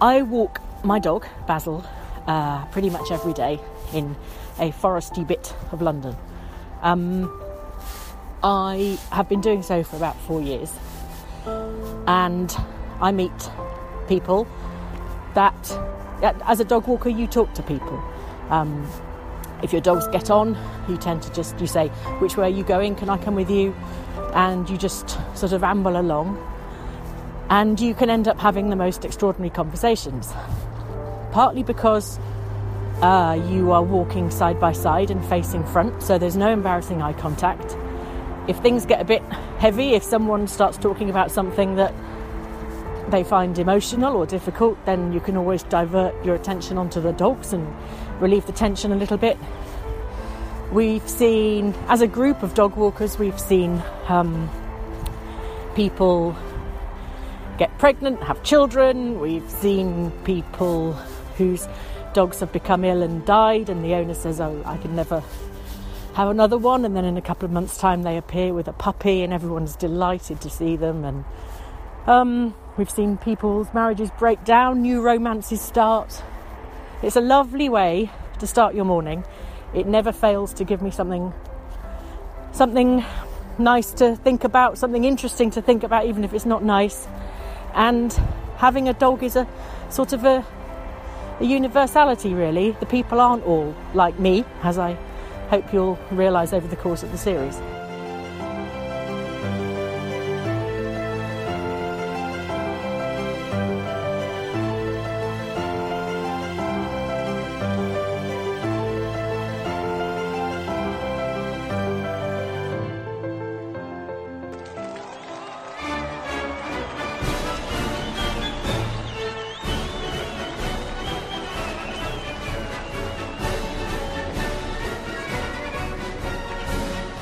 [0.00, 1.84] I walk my dog, Basil,
[2.26, 3.60] uh, pretty much every day
[3.92, 4.16] in
[4.58, 6.16] a foresty bit of London.
[6.82, 7.32] Um,
[8.42, 10.72] I have been doing so for about four years,
[12.06, 12.54] and
[13.00, 13.50] I meet
[14.08, 14.48] people
[15.34, 15.78] that,
[16.44, 18.02] as a dog walker, you talk to people.
[18.50, 18.86] Um,
[19.62, 22.64] if your dogs get on, you tend to just you say, "Which way are you
[22.64, 22.96] going?
[22.96, 23.74] Can I come with you?"
[24.34, 26.36] And you just sort of amble along,
[27.50, 30.32] and you can end up having the most extraordinary conversations.
[31.32, 32.18] Partly because
[33.00, 37.12] uh, you are walking side by side and facing front, so there's no embarrassing eye
[37.12, 37.76] contact.
[38.48, 39.22] If things get a bit
[39.58, 41.94] heavy, if someone starts talking about something that
[43.10, 47.52] they find emotional or difficult, then you can always divert your attention onto the dogs
[47.52, 47.66] and
[48.20, 49.38] relieve the tension a little bit.
[50.72, 54.50] We've seen, as a group of dog walkers, we've seen um,
[55.76, 56.36] people
[57.58, 59.20] get pregnant, have children.
[59.20, 60.94] We've seen people
[61.36, 61.68] whose
[62.12, 65.22] dogs have become ill and died, and the owner says, Oh, I can never
[66.14, 66.84] have another one.
[66.84, 69.76] And then in a couple of months' time, they appear with a puppy, and everyone's
[69.76, 71.04] delighted to see them.
[71.04, 71.24] And
[72.06, 76.22] um, we've seen people's marriages break down, new romances start.
[77.02, 79.24] It's a lovely way to start your morning
[79.74, 81.32] it never fails to give me something
[82.52, 83.04] something
[83.58, 87.08] nice to think about, something interesting to think about, even if it's not nice.
[87.74, 88.12] And
[88.56, 89.46] having a dog is a
[89.90, 90.44] sort of a,
[91.40, 92.72] a universality, really.
[92.72, 94.96] The people aren't all like me, as I
[95.48, 97.60] hope you'll realise over the course of the series.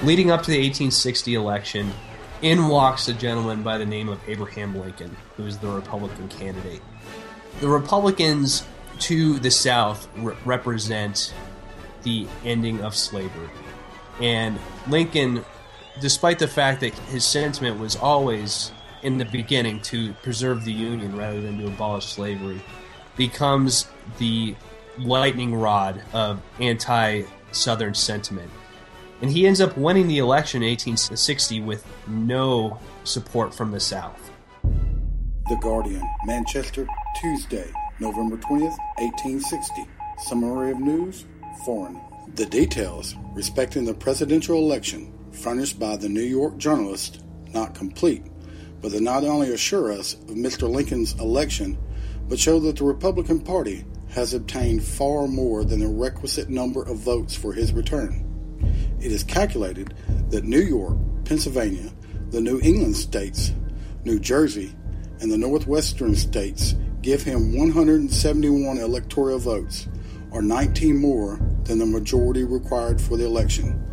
[0.02, 1.92] Leading up to the 1860 election,
[2.42, 6.82] in walks a gentleman by the name of Abraham Lincoln, who is the Republican candidate.
[7.60, 8.64] The Republicans
[9.00, 11.32] to the South re- represent
[12.02, 13.48] the ending of slavery.
[14.20, 15.44] And Lincoln,
[16.00, 21.16] despite the fact that his sentiment was always in the beginning to preserve the Union
[21.16, 22.60] rather than to abolish slavery,
[23.16, 23.86] becomes
[24.18, 24.56] the
[24.98, 28.50] lightning rod of anti Southern sentiment
[29.22, 34.30] and he ends up winning the election in 1860 with no support from the South.
[34.62, 36.86] The Guardian, Manchester,
[37.20, 39.86] Tuesday, November 20th, 1860.
[40.18, 41.24] Summary of news,
[41.64, 42.00] foreign.
[42.34, 48.24] The details respecting the presidential election furnished by the New York journalist not complete,
[48.80, 50.68] but they not only assure us of Mr.
[50.68, 51.78] Lincoln's election,
[52.28, 56.98] but show that the Republican Party has obtained far more than the requisite number of
[56.98, 58.28] votes for his return.
[59.02, 59.94] It is calculated
[60.30, 61.92] that New York, Pennsylvania,
[62.30, 63.52] the New England states,
[64.04, 64.74] New Jersey,
[65.20, 69.88] and the Northwestern states give him 171 electoral votes,
[70.30, 73.84] or 19 more than the majority required for the election.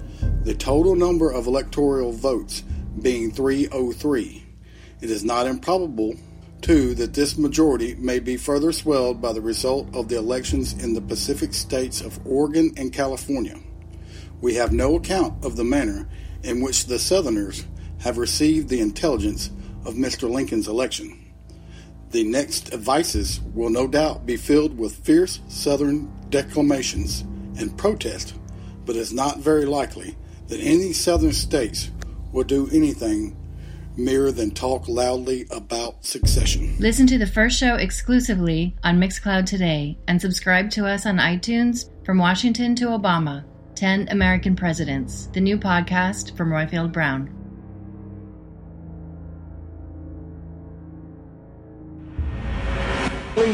[0.44, 2.62] The total number of electoral votes
[3.02, 4.46] being 303.
[5.02, 6.14] It is not improbable,
[6.62, 10.94] too, that this majority may be further swelled by the result of the elections in
[10.94, 13.60] the Pacific states of Oregon and California.
[14.42, 16.08] We have no account of the manner
[16.44, 17.66] in which the Southerners
[18.00, 19.52] have received the intelligence
[19.86, 20.30] of Mr.
[20.30, 21.34] Lincoln's election.
[22.12, 27.22] The next advices will no doubt be filled with fierce Southern declamations
[27.58, 28.34] and protest,
[28.86, 30.16] but it's not very likely
[30.48, 31.92] that any Southern states
[32.32, 33.36] will do anything
[33.98, 36.76] mere than talk loudly about succession.
[36.80, 41.90] Listen to the first show exclusively on Mixcloud today and subscribe to us on iTunes
[42.06, 43.44] from Washington to Obama
[43.80, 47.30] 10 American Presidents, the new podcast from Roifield Brown.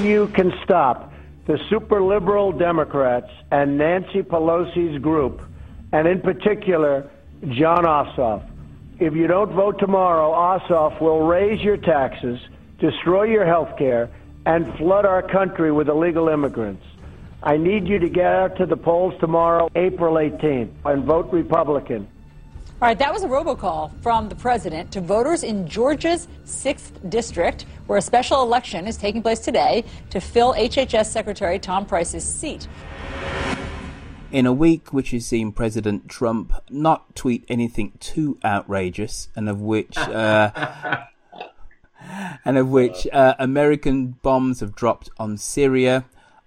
[0.03, 1.13] You can stop
[1.45, 5.43] the super liberal Democrats and Nancy Pelosi's group,
[5.91, 7.07] and in particular,
[7.49, 8.49] Jon Ossoff.
[8.97, 12.39] If you don't vote tomorrow, Ossoff will raise your taxes,
[12.79, 14.09] destroy your health care,
[14.47, 16.83] and flood our country with illegal immigrants.
[17.45, 22.07] I need you to get out to the polls tomorrow, April 18th, and vote Republican.
[22.81, 27.67] All right, that was a robocall from the president to voters in Georgia's 6th district,
[27.85, 32.67] where a special election is taking place today to fill HHS Secretary Tom Price's seat.
[34.31, 39.61] In a week which has seen President Trump not tweet anything too outrageous, and of
[39.61, 40.49] which uh,
[42.43, 46.05] and of which uh, American bombs have dropped on Syria,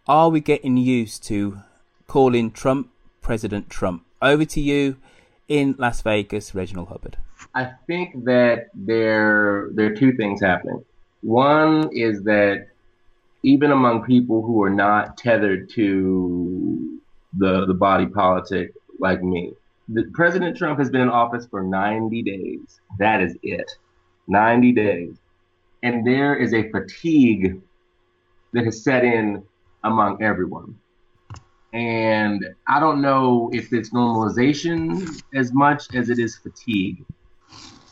[0.09, 1.59] are we getting used to
[2.07, 2.91] calling Trump
[3.21, 4.05] President Trump?
[4.23, 4.97] Over to you
[5.47, 7.19] in Las Vegas, Reginald Hubbard?
[7.55, 10.85] I think that there there are two things happening.
[11.23, 12.69] One is that
[13.43, 17.01] even among people who are not tethered to
[17.37, 19.53] the the body politic like me,
[19.89, 22.81] the, President Trump has been in office for 90 days.
[22.99, 23.71] That is it,
[24.27, 25.17] 90 days,
[25.83, 27.61] and there is a fatigue
[28.53, 29.45] that has set in
[29.89, 30.77] among everyone.
[31.73, 37.05] And I don't know if it's normalization as much as it is fatigue.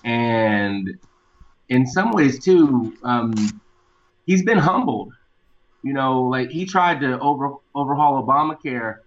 [0.04, 0.98] And
[1.68, 3.34] in some ways, too, um,
[4.24, 5.12] he's been humbled.
[5.82, 8.98] You know, like he tried to over, overhaul Obamacare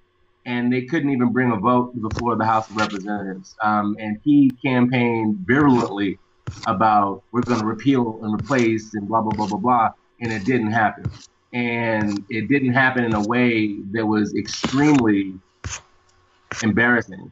[0.46, 3.56] and they couldn't even bring a vote before the House of Representatives.
[3.62, 6.20] Um, and he campaigned virulently
[6.68, 9.90] about we're going to repeal and replace and blah, blah, blah, blah, blah.
[10.22, 11.12] And it didn't happen
[11.54, 15.34] and it didn't happen in a way that was extremely
[16.64, 17.32] embarrassing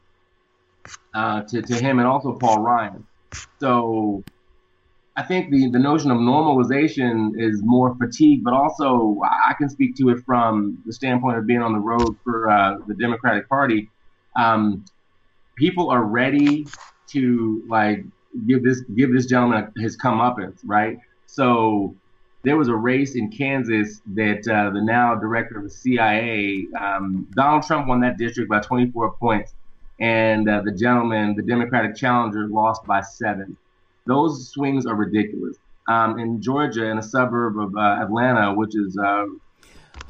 [1.13, 3.05] uh, to, to him and also Paul Ryan.
[3.59, 4.23] So
[5.15, 9.95] I think the, the notion of normalization is more fatigue, but also I can speak
[9.97, 13.89] to it from the standpoint of being on the road for uh, the Democratic Party.
[14.35, 14.85] Um,
[15.55, 16.67] people are ready
[17.07, 18.03] to like
[18.45, 20.99] give this give this gentleman his comeuppance, right?
[21.25, 21.95] So
[22.43, 27.27] there was a race in Kansas that uh, the now director of the CIA, um,
[27.35, 29.53] Donald Trump won that district by 24 points,
[29.99, 33.57] and uh, the gentleman, the Democratic challenger, lost by seven.
[34.05, 35.57] Those swings are ridiculous.
[35.89, 39.25] Um, in Georgia, in a suburb of uh, Atlanta, which is uh,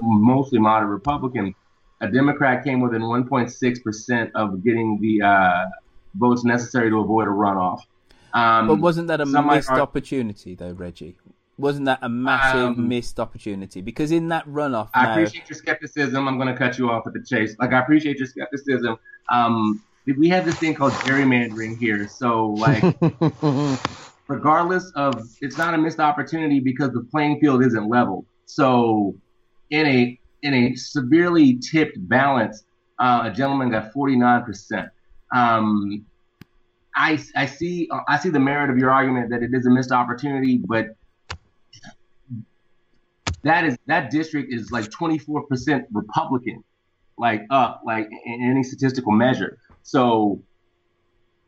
[0.02, 1.56] mostly moderate Republican,
[2.02, 5.66] a Democrat came within 1.6% of getting the uh,
[6.16, 7.82] votes necessary to avoid a runoff.
[8.34, 11.16] Um, but wasn't that a missed opportunity, though, Reggie?
[11.58, 13.82] Wasn't that a massive um, missed opportunity?
[13.82, 15.12] Because in that runoff, I now...
[15.12, 16.28] appreciate your skepticism.
[16.28, 17.56] I'm going to cut you off at the chase.
[17.60, 18.98] Like I appreciate your skepticism.
[19.30, 19.82] Um,
[20.18, 22.08] we have this thing called gerrymandering here.
[22.08, 22.84] So like,
[24.28, 28.26] regardless of, it's not a missed opportunity because the playing field isn't level.
[28.46, 29.16] So
[29.70, 32.64] in a in a severely tipped balance,
[33.00, 34.90] uh, a gentleman got 49 percent.
[35.36, 36.06] Um,
[36.96, 39.92] I, I see I see the merit of your argument that it is a missed
[39.92, 40.96] opportunity, but
[43.50, 46.64] that is that district is like 24% Republican,
[47.18, 49.60] like up, like in any statistical measure.
[49.84, 50.42] So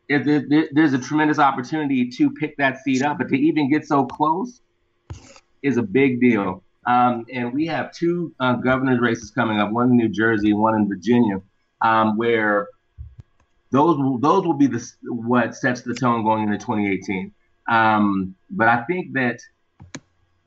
[0.07, 4.61] there's a tremendous opportunity to pick that seat up, but to even get so close
[5.61, 6.63] is a big deal.
[6.87, 10.75] Um, and we have two uh, governor's races coming up, one in New Jersey, one
[10.75, 11.41] in Virginia,
[11.81, 12.69] um, where
[13.71, 17.31] those will, those will be the what sets the tone going into 2018.
[17.69, 19.39] Um, but I think that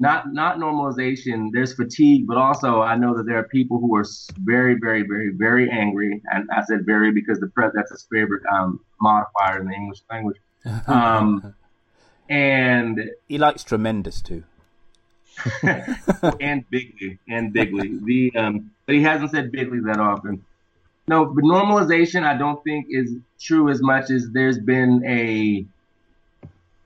[0.03, 1.51] not not normalization.
[1.53, 4.05] There's fatigue, but also I know that there are people who are
[4.39, 8.43] very, very, very, very angry, and I said very because the press that's his favorite
[8.53, 10.39] um, modifier in the English language.
[10.87, 11.55] Um,
[12.29, 14.45] and he likes tremendous too.
[16.41, 17.99] and bigly and bigly.
[18.09, 20.45] The um, but he hasn't said bigly that often.
[21.09, 25.67] No, but normalization I don't think is true as much as there's been a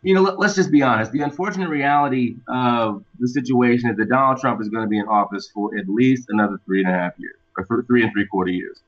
[0.07, 1.11] you know, let, us just be honest.
[1.11, 5.09] The unfortunate reality of the situation is that Donald Trump is going to be in
[5.09, 8.53] office for at least another three and a half years, or three and three quarter
[8.53, 8.79] years.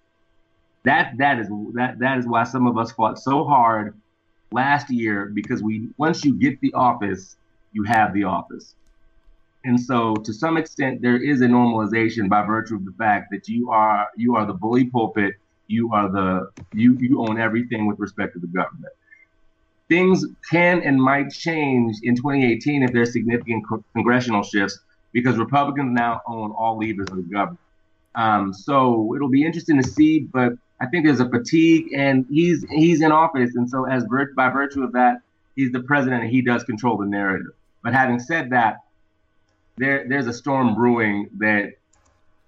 [0.85, 3.95] That that is that that is why some of us fought so hard
[4.53, 7.35] last year because we once you get the office,
[7.73, 8.77] you have the office.
[9.65, 13.49] And so to some extent there is a normalization by virtue of the fact that
[13.49, 15.35] you are you are the bully pulpit,
[15.67, 18.93] you are the you you own everything with respect to the government.
[19.89, 24.81] Things can and might change in 2018 if there's significant co- congressional shifts
[25.13, 27.61] because Republicans now own all levers of the government.
[28.15, 32.65] Um, so it'll be interesting to see, but I think there's a fatigue, and he's
[32.71, 35.19] he's in office, and so as vir- by virtue of that,
[35.57, 37.53] he's the president, and he does control the narrative.
[37.83, 38.85] But having said that,
[39.77, 41.75] there there's a storm brewing that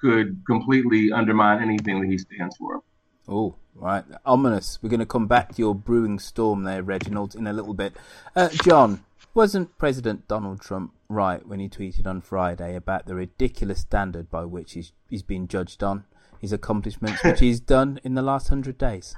[0.01, 2.83] could completely undermine anything that he stands for.
[3.31, 4.79] Oh, right, ominous.
[4.83, 7.95] We're going to come back to your brewing storm there, Reginald, in a little bit.
[8.35, 9.01] Uh, Jonn,
[9.33, 14.45] wasn't President Donald Trump right when he tweeted on Friday about the ridiculous standard by
[14.45, 16.05] which he's he's been judged on?
[16.41, 19.15] his accomplishments, which he's done in the last hundred days.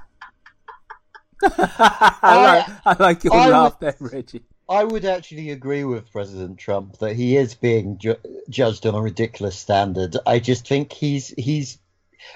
[1.43, 4.43] I, like, I like your I laugh would, there, Reggie.
[4.69, 8.15] I would actually agree with President Trump that he is being ju-
[8.49, 10.15] judged on a ridiculous standard.
[10.25, 11.79] I just think he's he's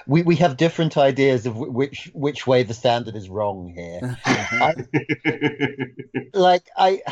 [0.06, 4.18] we, we have different ideas of which which way the standard is wrong here.
[4.24, 4.74] I,
[6.34, 7.02] like I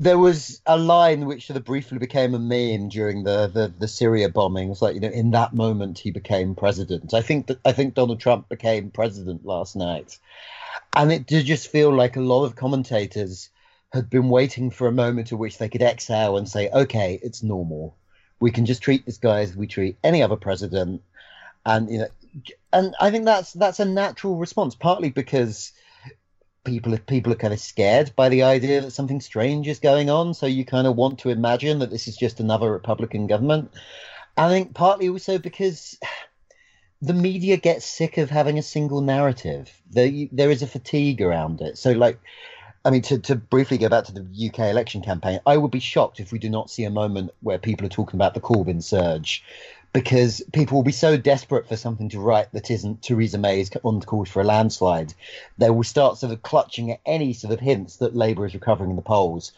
[0.00, 3.86] there was a line which sort of briefly became a meme during the, the, the
[3.86, 4.80] Syria bombings.
[4.80, 7.12] Like you know, in that moment he became president.
[7.12, 10.18] I think that I think Donald Trump became president last night,
[10.96, 13.50] and it did just feel like a lot of commentators
[13.92, 17.42] had been waiting for a moment at which they could exhale and say, "Okay, it's
[17.42, 17.94] normal.
[18.40, 21.02] We can just treat this guy as we treat any other president."
[21.64, 22.08] And you know,
[22.72, 25.72] and I think that's that's a natural response, partly because
[26.64, 30.34] people people are kind of scared by the idea that something strange is going on.
[30.34, 33.72] So you kind of want to imagine that this is just another republican government.
[34.36, 35.98] I think partly also because
[37.02, 39.72] the media gets sick of having a single narrative.
[39.90, 41.78] There, there is a fatigue around it.
[41.78, 42.18] So like
[42.84, 45.80] I mean, to, to briefly go back to the UK election campaign, I would be
[45.80, 48.82] shocked if we do not see a moment where people are talking about the Corbyn
[48.82, 49.44] surge,
[49.92, 54.00] because people will be so desperate for something to write that isn't Theresa May's on
[54.00, 55.14] call for a landslide.
[55.58, 58.90] They will start sort of clutching at any sort of hints that Labour is recovering
[58.90, 59.52] in the polls.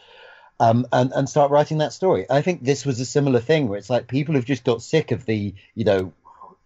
[0.61, 2.25] Um, and, and start writing that story.
[2.31, 5.11] I think this was a similar thing where it's like people have just got sick
[5.11, 6.13] of the, you know,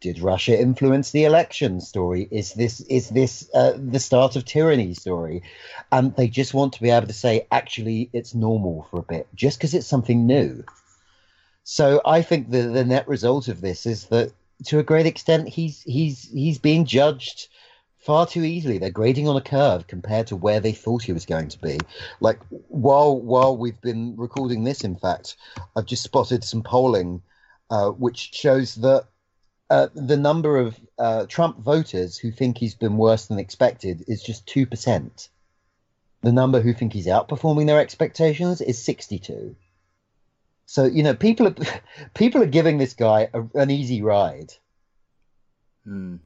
[0.00, 2.28] did Russia influence the election story?
[2.30, 5.42] Is this is this uh, the start of tyranny story?
[5.90, 9.28] And they just want to be able to say, actually, it's normal for a bit,
[9.34, 10.64] just because it's something new.
[11.68, 14.32] So I think the the net result of this is that
[14.66, 17.48] to a great extent he's he's he's being judged
[17.98, 18.78] far too easily.
[18.78, 21.80] They're grading on a curve compared to where they thought he was going to be.
[22.20, 22.38] Like
[22.68, 25.36] while while we've been recording this, in fact,
[25.74, 27.20] I've just spotted some polling
[27.68, 29.06] uh, which shows that
[29.68, 34.22] uh, the number of uh, Trump voters who think he's been worse than expected is
[34.22, 35.30] just two percent.
[36.22, 39.56] The number who think he's outperforming their expectations is sixty-two.
[40.66, 41.54] So you know, people are
[42.14, 44.54] people are giving this guy a, an easy ride.
[45.84, 46.16] Hmm.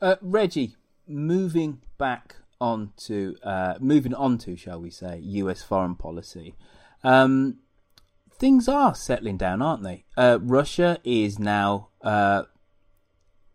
[0.00, 0.76] Uh, Reggie,
[1.06, 5.62] moving back on to uh, moving on to, shall we say, U.S.
[5.62, 6.54] foreign policy.
[7.04, 7.58] Um,
[8.38, 10.04] things are settling down, aren't they?
[10.16, 12.44] Uh, Russia is now uh,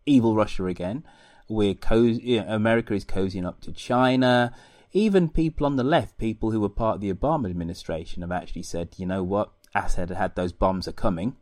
[0.05, 1.03] evil Russia again.
[1.49, 4.53] We're co- you know, America is cozying up to China.
[4.93, 8.63] Even people on the left, people who were part of the Obama administration, have actually
[8.63, 11.35] said, you know what, Assad had had those bombs are coming,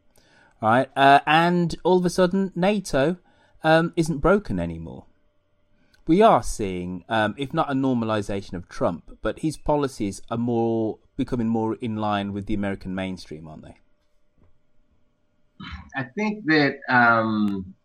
[0.61, 0.89] right?
[0.95, 3.17] Uh, and all of a sudden, NATO
[3.63, 5.05] um, isn't broken anymore.
[6.07, 10.99] We are seeing, um, if not a normalization of Trump, but his policies are more
[11.15, 13.77] becoming more in line with the American mainstream, aren't they?
[15.95, 17.75] I think that um,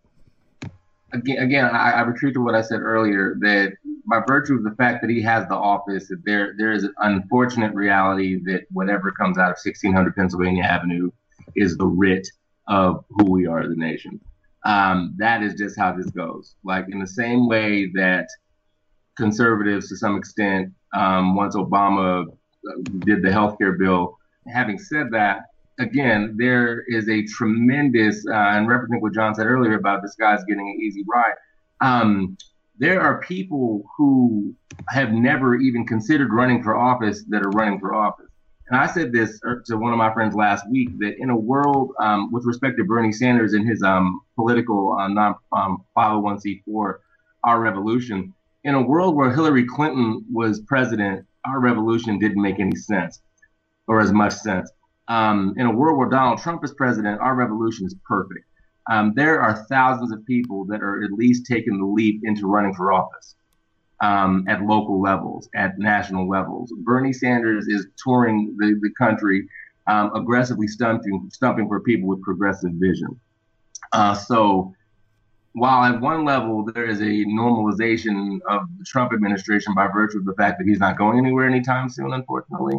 [1.12, 3.72] again, again, I, I retreat to what I said earlier that
[4.08, 6.94] by virtue of the fact that he has the office, that there there is an
[6.98, 11.10] unfortunate reality that whatever comes out of 1600 Pennsylvania Avenue
[11.54, 12.26] is the writ
[12.68, 14.20] of who we are as a nation.
[14.64, 16.56] Um, that is just how this goes.
[16.64, 18.26] Like in the same way that
[19.16, 22.26] conservatives, to some extent, um, once Obama
[23.00, 24.18] did the health care bill.
[24.52, 25.42] Having said that,
[25.78, 30.44] again, there is a tremendous, uh, and representing what Jonn said earlier about this guy's
[30.44, 31.34] getting an easy ride.
[31.80, 32.36] Um,
[32.78, 34.54] there are people who
[34.90, 38.26] have never even considered running for office that are running for office.
[38.68, 41.36] And I said this er, to one of my friends last week that in a
[41.36, 46.94] world um, with respect to Bernie Sanders and his um, political uh, non um, 501c4,
[47.44, 52.76] our revolution, in a world where Hillary Clinton was president, our revolution didn't make any
[52.76, 53.20] sense.
[53.88, 54.70] or as much sense.
[55.08, 58.45] Um, in a world where Donald Trump is president, our revolution is perfect.
[58.90, 62.74] Um, there are thousands of people that are at least taking the leap into running
[62.74, 63.34] for office
[64.00, 66.72] um, at local levels, at national levels.
[66.78, 69.48] Bernie Sanders is touring the, the country,
[69.86, 73.18] um, aggressively stumping, stumping for people with progressive vision.
[73.92, 74.74] Uh, so
[75.52, 80.26] while at one level there is a normalization of the Trump administration by virtue of
[80.26, 82.78] the fact that he's not going anywhere anytime soon, unfortunately,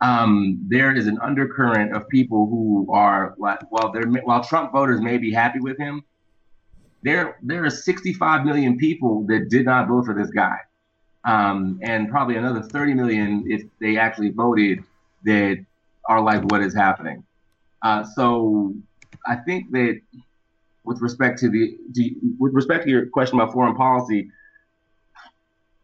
[0.00, 5.16] um, there is an undercurrent of people who are while they're while Trump voters may
[5.16, 6.02] be happy with him,
[7.02, 10.58] there there are 65 million people that did not vote for this guy,
[11.24, 14.82] um, and probably another 30 million if they actually voted
[15.24, 15.64] that
[16.08, 17.24] are like, what is happening?
[17.82, 18.74] Uh, so
[19.26, 20.00] I think that
[20.84, 21.78] with respect to the
[22.38, 24.30] with respect to your question about foreign policy,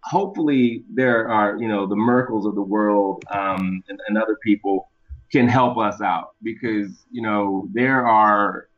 [0.05, 4.91] hopefully there are you know the Merkels of the world um, and, and, other people
[5.31, 8.69] can help us out because you know there are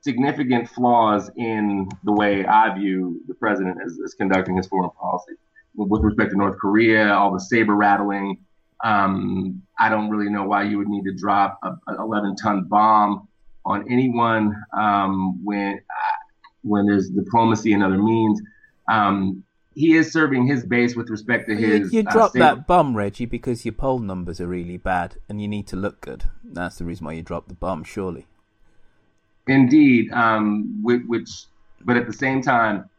[0.00, 5.34] significant flaws in the way I view the president as, as conducting his foreign policy
[5.74, 8.38] with respect to North Korea, all the saber rattling.
[8.82, 12.64] Um, I don't really know why you would need to drop a, an 11 ton
[12.64, 13.28] bomb
[13.64, 15.80] on anyone um, when
[16.62, 18.40] when there's diplomacy and other means.
[18.90, 19.44] Um,
[19.80, 21.90] he is serving his base with respect to his.
[21.90, 25.48] You, you uh, that bomb, Reggie, because your poll numbers are really bad, and you
[25.48, 26.24] need to look good.
[26.44, 28.26] That's the reason why you dropped the bomb, surely.
[29.46, 31.30] Indeed, um, which, which,
[31.80, 32.90] but at the same time,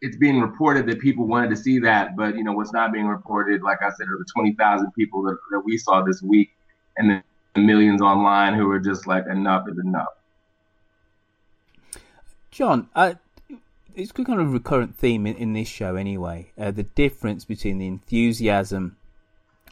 [0.00, 3.06] it's being reported that people wanted to see that, but you know what's not being
[3.06, 3.62] reported.
[3.62, 6.50] Like I said, are the twenty thousand people that, that we saw this week,
[6.96, 7.22] and
[7.54, 10.06] the millions online who are just like, enough is enough.
[12.50, 13.14] Jonn, uh,
[14.00, 16.52] it's kind of a recurrent theme in, in this show anyway.
[16.58, 18.96] Uh, the difference between the enthusiasm,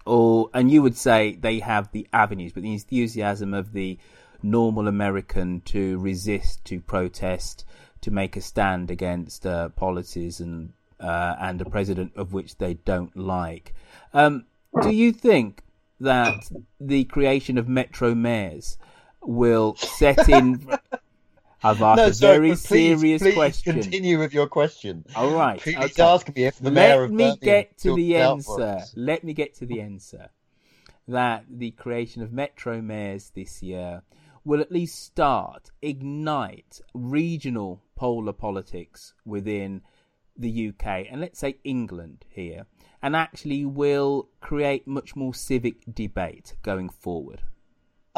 [0.04, 3.98] or and you would say they have the avenues, but the enthusiasm of the
[4.42, 7.64] normal American to resist, to protest,
[8.00, 12.74] to make a stand against uh, policies and uh, and a president of which they
[12.74, 13.74] don't like.
[14.12, 14.44] Um,
[14.82, 15.62] do you think
[16.00, 16.50] that
[16.80, 18.76] the creation of metro mayors
[19.22, 20.66] will set in?
[21.62, 23.80] I've asked no, a sorry, very please, serious please question.
[23.80, 25.04] Continue with your question.
[25.16, 25.60] All right.
[25.60, 26.02] Please okay.
[26.02, 28.84] ask me if the mayor Let me get to the end, sir.
[28.94, 30.28] Let me get to the end, sir.
[31.08, 34.02] That the creation of metro mayors this year
[34.44, 39.82] will at least start, ignite regional polar politics within
[40.36, 42.66] the UK and let's say England here,
[43.02, 47.42] and actually will create much more civic debate going forward.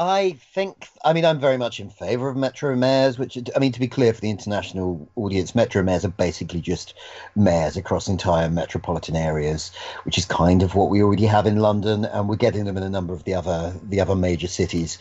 [0.01, 3.73] I think, I mean, I'm very much in favour of metro mayors, which, I mean,
[3.73, 6.95] to be clear for the international audience, metro mayors are basically just
[7.37, 9.71] mayors across entire metropolitan areas,
[10.05, 12.83] which is kind of what we already have in London, and we're getting them in
[12.83, 14.97] a number of the other the other major cities.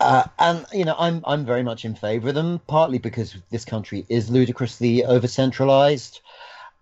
[0.00, 3.64] Uh, and you know, I'm I'm very much in favour of them, partly because this
[3.64, 6.20] country is ludicrously over centralised,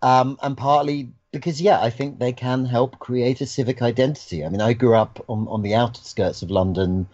[0.00, 4.42] um, and partly because yeah, I think they can help create a civic identity.
[4.42, 7.09] I mean, I grew up on on the outskirts of London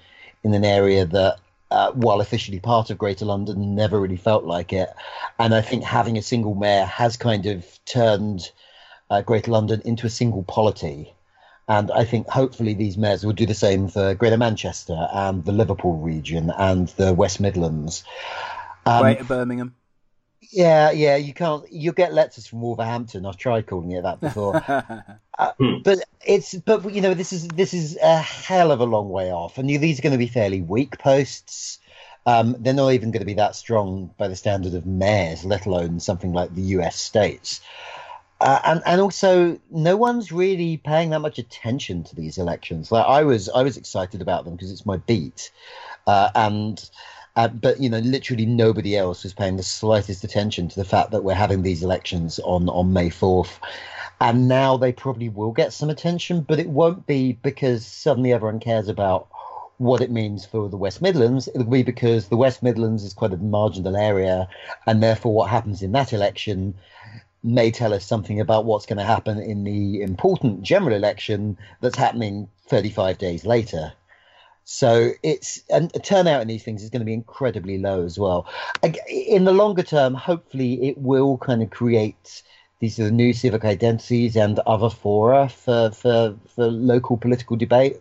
[0.49, 1.39] in an area that,
[1.71, 4.89] uh, while officially part of Greater London, never really felt like it.
[5.39, 8.51] And I think having a single mayor has kind of turned
[9.11, 11.15] uh, Greater London into a single polity.
[11.69, 15.53] And I think hopefully these mayors will do the same for Greater Manchester and the
[15.53, 18.05] Liverpool region and the West Midlands.
[18.87, 19.75] Um, Greater Birmingham.
[20.41, 21.71] Yeah, yeah, you can't.
[21.71, 23.27] You get letters from Wolverhampton.
[23.27, 24.55] I've tried calling it that before,
[25.39, 25.53] uh,
[25.85, 29.33] but it's but you know this is this is a hell of a long way
[29.33, 31.81] off, and these are going to be fairly weak posts.
[32.25, 35.67] Um, they're not even going to be that strong by the standard of mayors, let
[35.67, 36.97] alone something like the U.S.
[36.97, 37.61] states.
[38.41, 42.93] Uh, and and also, no one's really paying that much attention to these elections.
[42.93, 45.51] Like I was, I was excited about them because it's my beat,
[46.07, 46.89] uh, and
[47.39, 51.13] uh, but you know, literally nobody else was paying the slightest attention to the fact
[51.13, 53.61] that we're having these elections on on May fourth.
[54.21, 58.59] And now they probably will get some attention, but it won't be because suddenly everyone
[58.59, 59.29] cares about
[59.77, 61.47] what it means for the West Midlands.
[61.47, 64.49] It'll be because the West Midlands is quite a marginal area,
[64.89, 66.75] and therefore what happens in that election
[67.45, 71.97] may tell us something about what's going to happen in the important general election that's
[71.97, 73.93] happening 35 days later.
[74.71, 78.47] So it's and turnout in these things is going to be incredibly low as well.
[79.09, 82.43] In the longer term, hopefully, it will kind of create
[82.79, 87.97] these are the new civic identities and other fora for for, for local political debate.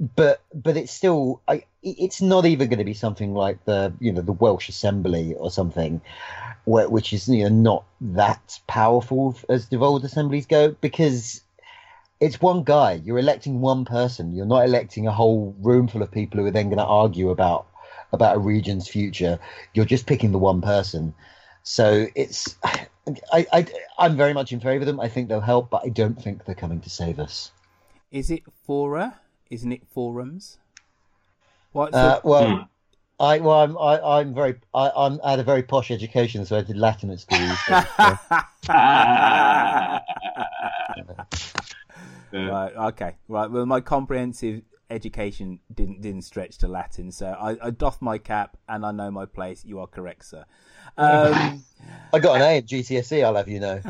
[0.00, 4.12] But but it's still I, it's not even going to be something like the you
[4.12, 6.00] know the Welsh Assembly or something,
[6.64, 11.42] where, which is you know not that powerful as devolved assemblies go because
[12.20, 13.00] it's one guy.
[13.04, 14.32] You're electing one person.
[14.32, 17.30] You're not electing a whole room full of people who are then going to argue
[17.30, 17.66] about
[18.12, 19.38] about a region's future.
[19.74, 21.14] You're just picking the one person.
[21.62, 22.56] So it's
[23.32, 23.66] I, I
[23.98, 25.00] I'm very much in favour of them.
[25.00, 27.50] I think they'll help, but I don't think they're coming to save us.
[28.10, 29.20] Is it fora?
[29.50, 30.58] Isn't it forums?
[31.72, 31.92] What?
[31.92, 32.62] Uh, well, hmm.
[33.20, 36.56] I well, I'm I, I'm very I, I'm I had a very posh education, so
[36.56, 37.38] I did Latin at school.
[38.66, 38.68] So,
[42.44, 42.72] right.
[42.88, 43.16] Okay.
[43.28, 43.50] Right.
[43.50, 48.56] Well, my comprehensive education didn't didn't stretch to Latin, so I, I doff my cap
[48.68, 49.64] and I know my place.
[49.64, 50.44] You are correct, sir.
[50.96, 51.64] Um,
[52.12, 53.24] I got an A at GCSE.
[53.24, 53.80] I'll have you know.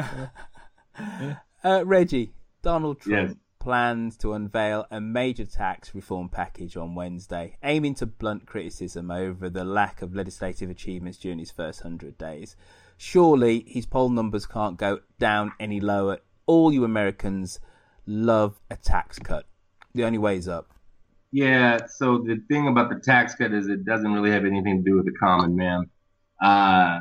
[1.65, 2.33] uh, Reggie,
[2.63, 3.29] Donald Trump.
[3.31, 3.37] Yes
[3.67, 9.51] plans to unveil a major tax reform package on Wednesday, aiming to blunt criticism over
[9.51, 12.55] the lack of legislative achievements during his first 100 days.
[12.97, 16.21] Surely his poll numbers can't go down any lower.
[16.47, 17.59] All you Americans
[18.07, 19.47] love a tax cut.
[19.95, 20.71] The only way is up.
[21.33, 24.91] Yeah, so the thing about the tax cut is it doesn't really have anything to
[24.91, 25.91] do with the common man.
[26.43, 26.99] Uh,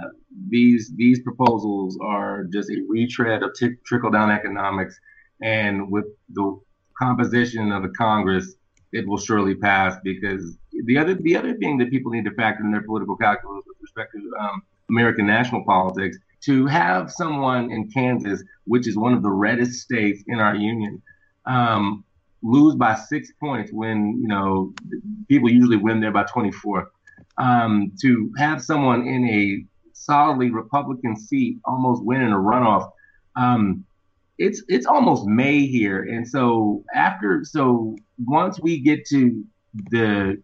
[0.49, 4.99] these these proposals are just a retread of t- trickle down economics
[5.41, 6.59] and with the
[6.97, 8.55] composition of the Congress,
[8.91, 12.63] it will surely pass because the other the other thing that people need to factor
[12.63, 17.89] in their political calculus with respect to um, American national politics to have someone in
[17.89, 21.01] Kansas, which is one of the reddest states in our union,
[21.45, 22.03] um,
[22.41, 24.73] lose by six points when you know
[25.27, 26.91] people usually win there by 24.
[27.37, 32.91] Um, to have someone in a solidly Republican seat almost win in a runoff.
[33.35, 33.85] Um,
[34.37, 39.43] it's it's almost May here, and so after so once we get to
[39.89, 40.41] the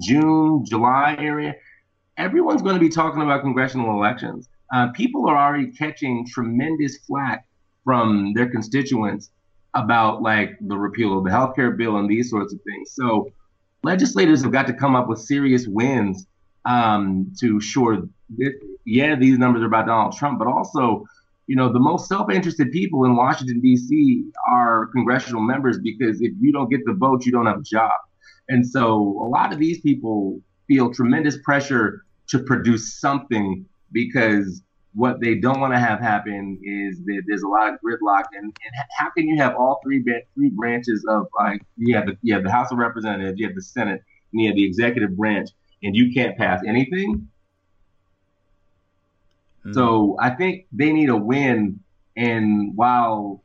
[0.00, 1.54] June July area,
[2.16, 4.48] everyone's going to be talking about congressional elections.
[4.72, 7.46] Uh, people are already catching tremendous flack
[7.84, 9.30] from their constituents
[9.74, 12.92] about like the repeal of the healthcare bill and these sorts of things.
[12.92, 13.30] So
[13.82, 16.26] legislators have got to come up with serious wins
[16.64, 18.08] um, to shore.
[18.38, 18.52] That,
[18.84, 21.04] yeah, these numbers are about Donald Trump, but also
[21.46, 24.24] you know, the most self-interested people in Washington D.C.
[24.48, 27.92] are congressional members because if you don't get the vote, you don't have a job.
[28.48, 34.62] And so a lot of these people feel tremendous pressure to produce something because
[34.94, 38.24] what they don't want to have happen is that there's a lot of gridlock.
[38.32, 40.02] And, and how can you have all three
[40.34, 43.54] three branches of like you have the you have the House of Representatives, you have
[43.54, 45.50] the Senate, and you have the executive branch,
[45.82, 47.28] and you can't pass anything?
[49.72, 50.16] So mm.
[50.20, 51.80] I think they need a win.
[52.16, 53.42] And while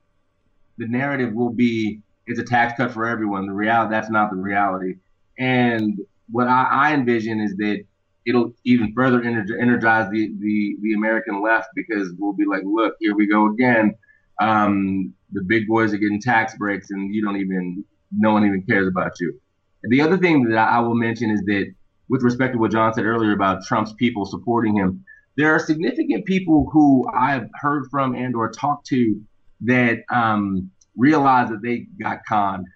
[0.78, 4.38] the narrative will be it's a tax cut for everyone, the reality that's not the
[4.38, 4.96] reality.
[5.38, 6.00] And
[6.32, 7.84] what I, I envision is that
[8.26, 13.16] it'll even further energize the, the, the American left because we'll be like, look, here
[13.16, 13.96] we go again.
[14.40, 18.64] Um, the big boys are getting tax breaks, and you don't even no one even
[18.64, 19.40] cares about you.
[19.84, 21.74] The other thing that I will mention is that
[22.10, 25.04] with respect to what Jonn said earlier about Trump's people supporting him,
[25.38, 29.22] there are significant people who I've heard from and or talked to
[29.62, 32.68] that um, realize that they got conned.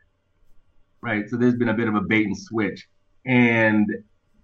[1.01, 1.29] Right.
[1.29, 2.87] So there's been a bit of a bait and switch.
[3.25, 3.87] And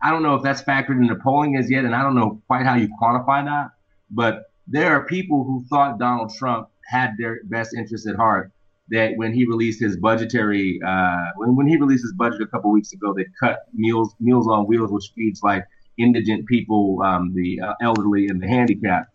[0.01, 2.65] I don't know if that's factored into polling as yet, and I don't know quite
[2.65, 3.71] how you quantify that.
[4.09, 8.51] But there are people who thought Donald Trump had their best interests at heart.
[8.89, 12.71] That when he released his budgetary, uh, when, when he released his budget a couple
[12.71, 15.65] weeks ago, they cut meals meals on wheels, which feeds like
[15.97, 19.09] indigent people, um, the uh, elderly, and the handicapped.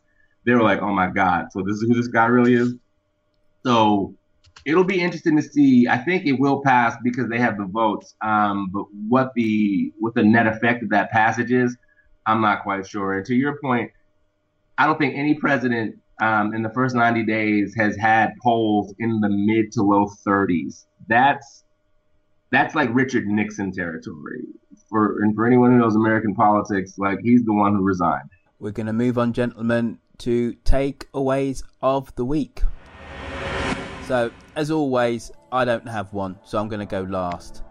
[0.46, 2.74] They were like, "Oh my God!" So this is who this guy really is.
[3.66, 4.14] So
[4.66, 5.86] it'll be interesting to see.
[5.88, 8.14] I think it will pass because they have the votes.
[8.20, 11.76] Um, but what the what the net effect of that passage is,
[12.26, 13.14] I'm not quite sure.
[13.14, 13.92] And to your point,
[14.76, 19.20] I don't think any president um, in the first 90 days has had polls in
[19.20, 20.84] the mid to low 30s.
[21.08, 21.62] That's
[22.50, 24.42] that's like Richard Nixon territory
[24.90, 28.30] for and for anyone who knows American politics, like he's the one who resigned.
[28.58, 32.62] We're to move on, gentlemen, to takeaways of the week.
[34.06, 37.62] So, as always, I don't have one, so I'm going to go last.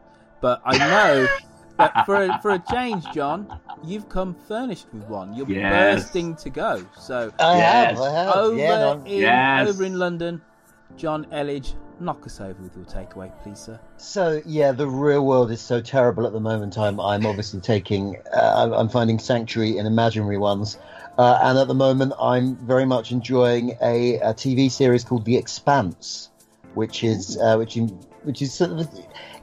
[0.42, 1.28] But I know
[1.78, 5.34] that for a, for a change, Jonn, you've come furnished with one.
[5.34, 6.02] You're yes.
[6.02, 6.86] bursting to go.
[7.00, 7.92] So, I yes.
[7.92, 8.36] have, I have.
[8.36, 9.70] Over, yeah, in, yes.
[9.70, 10.42] over in London,
[10.98, 13.80] Jonn Elledge, knock us over with your takeaway, please, sir.
[13.98, 16.78] So yeah, the real world is so terrible at the moment.
[16.78, 20.78] I'm I'm obviously taking uh, I'm finding sanctuary in imaginary ones,
[21.18, 25.38] uh, and at the moment I'm very much enjoying a, a, TV series called The
[25.38, 26.30] Expanse,
[26.74, 27.88] which is uh, which in,
[28.24, 28.90] which is sort of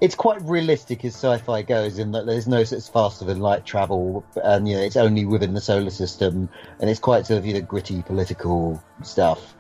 [0.03, 4.25] it's quite realistic as sci-fi goes in that there's no such faster than light travel,
[4.43, 6.49] and you know it's only within the solar system,
[6.81, 9.55] and it's quite sort of you know gritty political stuff.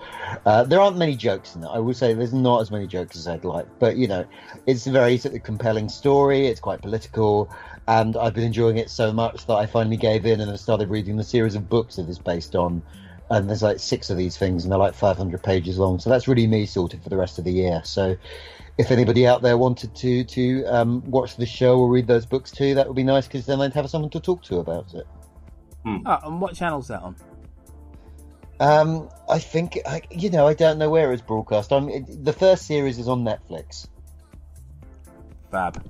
[0.45, 1.69] Uh, there aren't many jokes in it.
[1.69, 4.27] I will say there's not as many jokes as I'd like, but you know,
[4.67, 6.49] it's a very sort of compelling story.
[6.49, 7.49] It's quite political,
[7.89, 10.89] and I've been enjoying it so much that I finally gave in and have started
[10.89, 12.83] reading the series of books that it's based on.
[13.31, 15.99] And there's like six of these things, and they're like 500 pages long.
[15.99, 17.81] So that's really me sorted for the rest of the year.
[17.85, 18.17] So
[18.79, 22.51] if anybody out there wanted to to um, watch the show or read those books
[22.51, 25.07] too, that would be nice because then I'd have someone to talk to about it.
[25.85, 27.17] Oh, and what channel's that on?
[28.61, 31.73] Um, I think I, you know I don't know where it's broadcast.
[31.73, 33.89] I'm it, the first series is on Netflix.
[35.51, 35.85] Fab.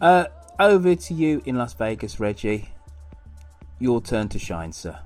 [0.00, 0.24] Uh,
[0.60, 2.68] over to you in Las Vegas, Reggie.
[3.78, 4.98] Your turn to shine, sir.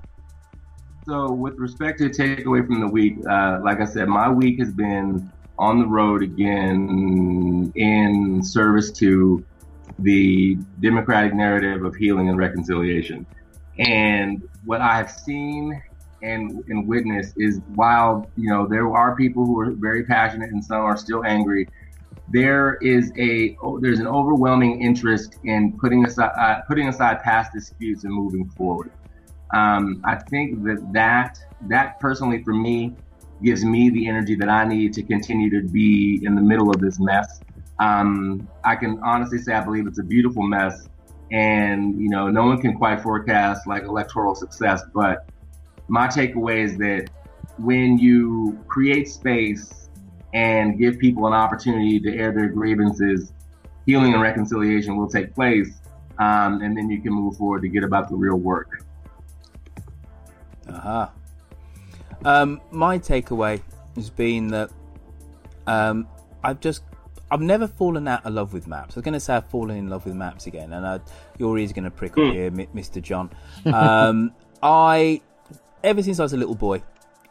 [1.07, 4.73] So, with respect to takeaway from the week, uh, like I said, my week has
[4.73, 9.43] been on the road again in service to
[9.99, 13.25] the democratic narrative of healing and reconciliation.
[13.77, 15.81] And what I have seen
[16.21, 20.63] and, and witnessed is while, you know, there are people who are very passionate and
[20.63, 21.67] some are still angry,
[22.29, 28.03] there is a there's an overwhelming interest in putting aside uh, putting aside past disputes
[28.03, 28.91] and moving forward.
[29.53, 32.95] Um, I think that that that personally for me
[33.43, 36.79] gives me the energy that I need to continue to be in the middle of
[36.79, 37.41] this mess.
[37.79, 40.87] Um, I can honestly say I believe it's a beautiful mess,
[41.31, 44.81] and you know no one can quite forecast like electoral success.
[44.95, 45.29] But
[45.87, 47.09] my takeaway is that
[47.59, 49.89] when you create space
[50.35, 53.31] and give people an opportunity to air their grievances,
[53.85, 55.79] healing and reconciliation will take place,
[56.19, 58.83] um, and then you can move forward to get about the real work.
[60.67, 61.07] Uh-huh.
[62.25, 63.61] Um, my takeaway
[63.95, 64.71] has been that
[65.67, 66.07] um,
[66.43, 66.83] I've just
[67.31, 68.95] I've never fallen out of love with maps.
[68.95, 70.99] I was going to say I've fallen in love with maps again, and I,
[71.37, 72.33] your ears going to prickle Mm.
[72.33, 73.01] here, Mr.
[73.01, 73.31] Jonn.
[73.73, 74.33] Um,
[74.63, 75.21] I
[75.83, 76.83] ever since I was a little boy,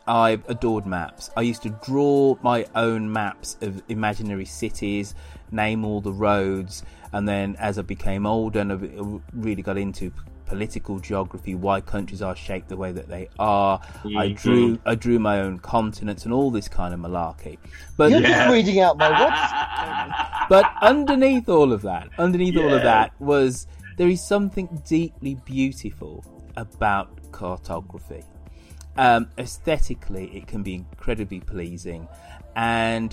[0.06, 1.30] I adored maps.
[1.36, 5.14] I used to draw my own maps of imaginary cities,
[5.50, 10.12] name all the roads, and then as I became older and I really got into
[10.46, 14.36] political geography, why countries are shaped the way that they are, I Mhm.
[14.36, 17.56] drew I drew my own continents and all this kind of malarkey.
[17.96, 20.48] But You're just reading out my what?
[20.50, 26.22] but underneath all of that, underneath all of that was there is something deeply beautiful
[26.56, 28.22] about cartography.
[28.96, 32.08] Um, aesthetically, it can be incredibly pleasing,
[32.54, 33.12] and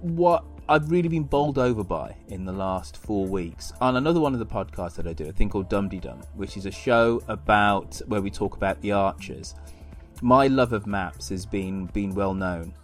[0.00, 4.32] what I've really been bowled over by in the last four weeks on another one
[4.32, 7.22] of the podcasts that I do, a thing called Dum Dum, which is a show
[7.28, 9.54] about where we talk about the archers.
[10.22, 12.74] My love of maps has been been well known,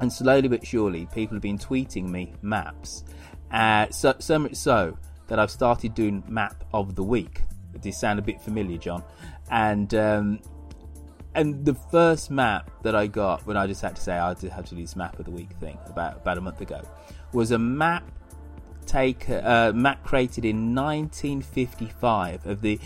[0.00, 3.02] and slowly but surely, people have been tweeting me maps.
[3.50, 4.96] Uh, so, so much so
[5.26, 7.42] that I've started doing map of the week.
[7.80, 9.02] Does sound a bit familiar, Jonn?
[9.50, 10.40] And um,
[11.38, 14.66] and the first map that I got when I just had to say I had
[14.66, 16.82] to do this map of the week thing about about a month ago
[17.32, 18.04] was a map
[18.86, 22.80] take uh, map created in 1955 of the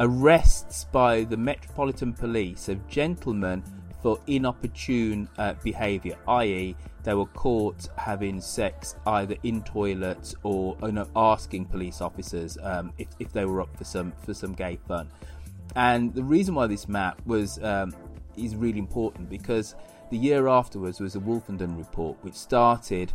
[0.00, 3.62] arrests by the Metropolitan Police of gentlemen
[4.02, 10.92] for inopportune uh, behaviour, i.e., they were caught having sex either in toilets or you
[10.92, 14.78] know, asking police officers um, if, if they were up for some for some gay
[14.88, 15.08] fun.
[15.76, 17.94] And the reason why this map was um,
[18.36, 19.76] is really important because
[20.10, 23.12] the year afterwards was the Wolfenden report, which started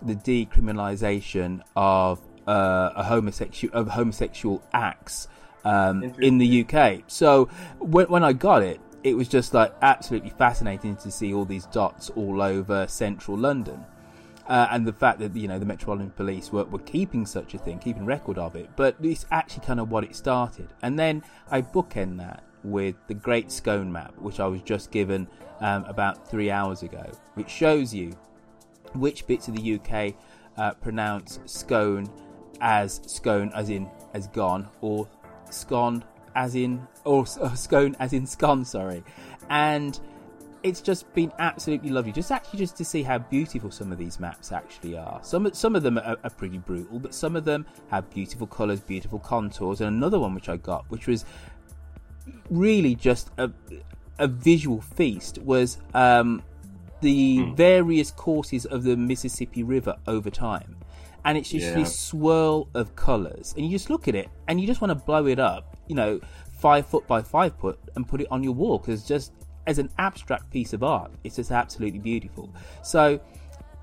[0.00, 5.28] the decriminalisation of uh, a homosexual of homosexual acts
[5.64, 7.02] um, in the UK.
[7.08, 7.46] So
[7.80, 11.66] when, when I got it, it was just like absolutely fascinating to see all these
[11.66, 13.84] dots all over central London.
[14.46, 17.58] Uh, and the fact that you know the Metropolitan Police were, were keeping such a
[17.58, 20.68] thing, keeping record of it, but it's actually kind of what it started.
[20.82, 25.28] And then I bookend that with the Great Scone Map, which I was just given
[25.60, 28.16] um, about three hours ago, which shows you
[28.94, 30.14] which bits of the UK
[30.56, 32.10] uh, pronounce scone
[32.60, 35.08] as scone as in as gone, or
[35.50, 38.64] scone as in or, or scone as in scone.
[38.64, 39.02] Sorry,
[39.48, 39.98] and
[40.64, 42.10] it's just been absolutely lovely.
[42.10, 45.20] Just actually just to see how beautiful some of these maps actually are.
[45.22, 48.80] Some some of them are, are pretty brutal, but some of them have beautiful colours,
[48.80, 49.82] beautiful contours.
[49.82, 51.26] And another one which I got, which was
[52.50, 53.50] really just a
[54.18, 56.42] a visual feast, was um,
[57.02, 60.76] the various courses of the Mississippi River over time.
[61.26, 61.74] And it's just Yeah.
[61.74, 64.94] this swirl of colours, and you just look at it, and you just want to
[64.94, 66.20] blow it up, you know,
[66.58, 69.32] five foot by five foot, and put it on your wall because just
[69.66, 72.50] as an abstract piece of art, it's just absolutely beautiful.
[72.82, 73.20] So,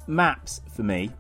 [0.08, 1.12] maps for me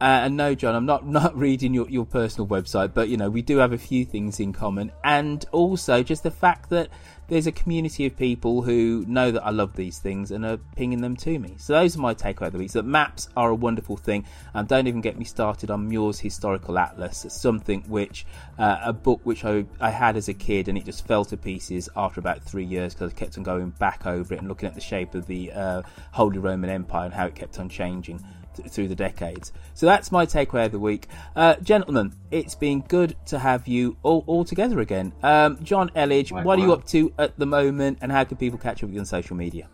[0.00, 3.30] Uh, and no, Jonn, I'm not not reading your, your personal website, but you know
[3.30, 6.88] we do have a few things in common, and also just the fact that
[7.26, 11.02] there's a community of people who know that I love these things and are pinging
[11.02, 11.56] them to me.
[11.58, 12.72] So those are my takeaway of the week.
[12.72, 14.24] That maps are a wonderful thing,
[14.54, 17.26] and don't even get me started on Muir's Historical Atlas.
[17.28, 18.24] Something which
[18.56, 21.36] uh, a book which I, I had as a kid, and it just fell to
[21.36, 24.68] pieces after about three years because I kept on going back over it and looking
[24.68, 25.82] at the shape of the uh,
[26.12, 28.22] Holy Roman Empire and how it kept on changing
[28.68, 29.52] through the decades.
[29.74, 31.08] So that's my takeaway of the week.
[31.36, 35.12] Uh, gentlemen, it's been good to have you all, all together again.
[35.22, 38.58] Um, Jonn Elledge, what are you up to at the moment and how can people
[38.58, 39.68] catch up with you on social media?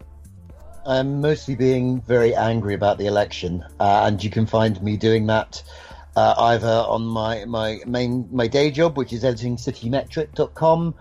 [0.87, 5.27] I'm mostly being very angry about the election, uh, and you can find me doing
[5.29, 5.63] that
[6.17, 10.95] uh, either on my, my main my day job, which is editing citymetric.com,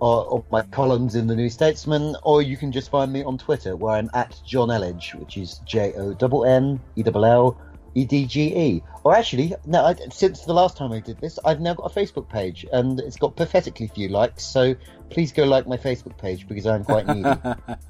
[0.00, 3.36] or, or, my columns in the New Statesman, or you can just find me on
[3.36, 7.60] Twitter where I'm at Jonn Elledge, which is J O N N E L L
[7.94, 8.82] E D G E.
[9.04, 11.94] Or actually, no, I, since the last time I did this, I've now got a
[11.94, 14.44] Facebook page and it's got pathetically few likes.
[14.44, 14.74] So
[15.10, 17.30] please go like my Facebook page because I'm quite needy.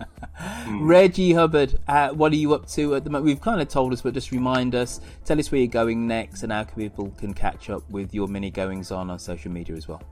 [0.80, 3.26] Reggie Hubbard, uh, what are you up to at the moment?
[3.26, 5.00] We've kind of told us, but just remind us.
[5.24, 8.50] Tell us where you're going next and how people can catch up with your mini
[8.50, 10.02] goings on on social media as well.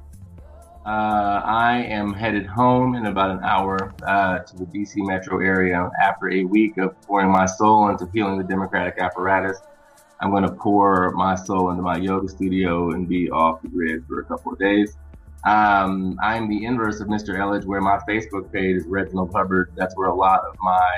[0.89, 5.91] Uh, I am headed home in about an hour uh, to the DC metro area
[6.03, 9.59] after a week of pouring my soul into healing the Democratic apparatus.
[10.18, 14.07] I'm going to pour my soul into my yoga studio and be off the grid
[14.07, 14.97] for a couple of days.
[15.45, 17.39] Um, I'm the inverse of Mr.
[17.39, 19.72] Elledge, where my Facebook page is Reginald Hubbard.
[19.76, 20.91] That's where a lot of my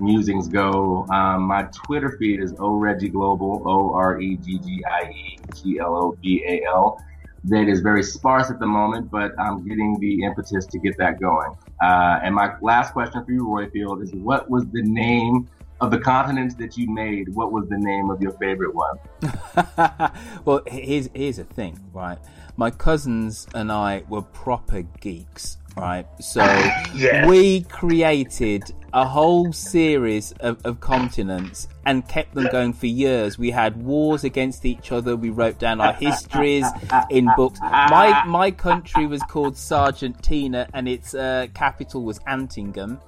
[0.00, 1.06] musings go.
[1.10, 5.38] Um, my Twitter feed is O Reggie Global, O R E G G I E
[5.54, 7.00] G L O B A L
[7.44, 11.20] that is very sparse at the moment, but I'm getting the impetus to get that
[11.20, 11.56] going.
[11.82, 15.48] Uh, and my last question for you, Roifield, is what was the name
[15.80, 17.28] of the continents that you made?
[17.34, 18.98] What was the name of your favorite one?
[20.44, 22.18] well, here's here's a thing, right?
[22.56, 26.06] My cousins and I were proper geeks right?
[26.20, 26.42] So
[26.94, 27.26] yeah.
[27.26, 33.38] we created a whole series of, of, continents and kept them going for years.
[33.38, 35.16] We had wars against each other.
[35.16, 36.66] We wrote down our histories
[37.10, 37.58] in books.
[37.60, 43.00] My my country was called Sargentina, and its uh, capital was Antingham.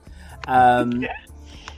[0.46, 1.06] Um,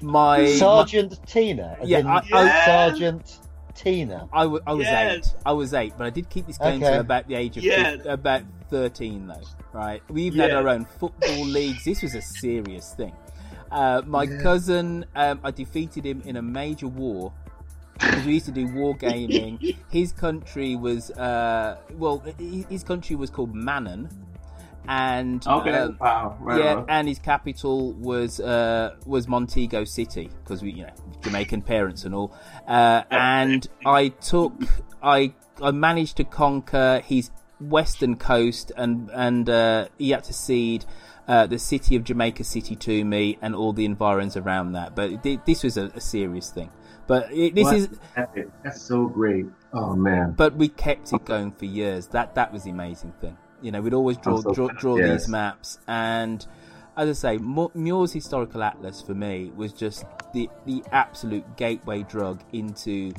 [0.00, 3.38] my Sergeant Tina, yeah, I, I, Sergeant
[3.74, 4.28] Tina.
[4.32, 5.16] I, w- I was yes.
[5.16, 5.34] eight.
[5.44, 6.94] I was eight, but I did keep this going okay.
[6.94, 7.96] to about the age of yes.
[7.96, 9.42] 50, about thirteen, though.
[9.72, 10.02] Right?
[10.08, 10.46] We even yeah.
[10.48, 11.84] had our own football leagues.
[11.84, 13.14] This was a serious thing.
[13.70, 14.40] Uh, my yeah.
[14.42, 17.32] cousin, um, I defeated him in a major war
[17.94, 19.58] because we used to do war gaming.
[19.90, 24.08] his country was, uh, well, his country was called Manon,
[24.88, 26.86] and okay, um, wow, right yeah, on.
[26.88, 30.92] and his capital was uh, was Montego City because we, you know,
[31.22, 32.32] Jamaican parents and all.
[32.66, 34.52] Uh, and I took,
[35.02, 37.30] I I managed to conquer his
[37.60, 40.84] western coast, and and uh, he had to cede.
[41.28, 45.24] Uh, the city of Jamaica City to me and all the environs around that, but
[45.44, 46.70] this was a, a serious thing.
[47.08, 47.88] But it, this is
[48.62, 49.46] that's so great.
[49.72, 50.34] Oh man!
[50.36, 52.06] But we kept it going for years.
[52.08, 53.36] That that was the amazing thing.
[53.60, 55.22] You know, we'd always draw so draw, draw yes.
[55.22, 56.46] these maps, and
[56.96, 62.42] as I say, Muir's historical atlas for me was just the the absolute gateway drug
[62.52, 63.12] into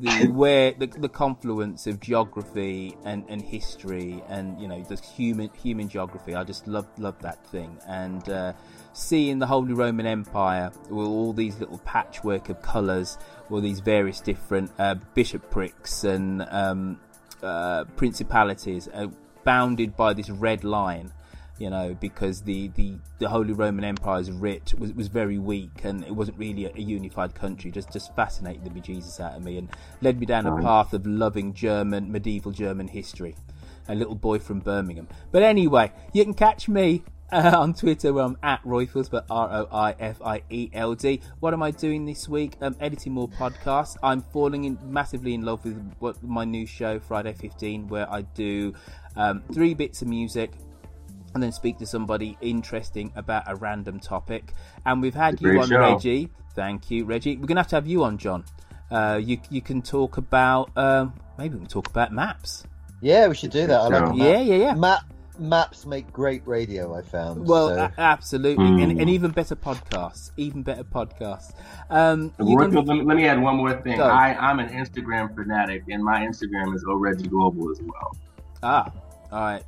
[0.00, 5.50] the where the, the confluence of geography and, and history and you know the human
[5.54, 6.34] human geography.
[6.34, 8.28] I just love loved that thing and.
[8.28, 8.52] Uh,
[8.96, 13.18] seeing the Holy Roman Empire with all these little patchwork of colours,
[13.50, 17.00] all these various different uh, bishoprics and um,
[17.42, 19.08] uh, principalities, uh,
[19.42, 21.12] bounded by this red line
[21.58, 26.04] you know, because the, the, the Holy Roman Empire's writ was, was very weak and
[26.04, 27.70] it wasn't really a, a unified country.
[27.70, 29.68] Just just fascinated the bejesus out of me and
[30.00, 33.36] led me down a path of loving German medieval German history.
[33.88, 35.08] A little boy from Birmingham.
[35.30, 39.48] But anyway, you can catch me uh, on Twitter where I'm at Roifield, but R
[39.52, 41.20] O I F I E L D.
[41.40, 42.56] What am I doing this week?
[42.60, 43.96] I'm editing more podcasts.
[44.02, 48.22] I'm falling in massively in love with what my new show, Friday 15, where I
[48.22, 48.74] do
[49.16, 50.52] um, three bits of music
[51.34, 54.52] and then speak to somebody interesting about a random topic.
[54.86, 55.80] And we've had you on, show.
[55.80, 56.30] Reggie.
[56.54, 57.36] Thank you, Reggie.
[57.36, 58.44] We're going to have to have you on, Jonn.
[58.90, 62.64] Uh, you you can talk about um, maybe we can talk about maps.
[63.00, 63.80] Yeah, we should do that.
[63.80, 64.74] I like yeah, yeah, yeah.
[64.74, 65.00] Map
[65.38, 66.94] maps make great radio.
[66.94, 67.46] I found.
[67.46, 67.76] Well, so.
[67.76, 68.82] a- absolutely, mm.
[68.82, 70.30] and, and, even better podcasts.
[70.36, 71.54] Even better podcasts.
[71.90, 72.54] Um, gonna...
[72.54, 74.00] let, me, let, me, add one more thing.
[74.00, 78.16] I, I'm an Instagram fanatic, and my Instagram is Reggie Global as well.
[78.62, 78.92] Ah,
[79.32, 79.64] all right.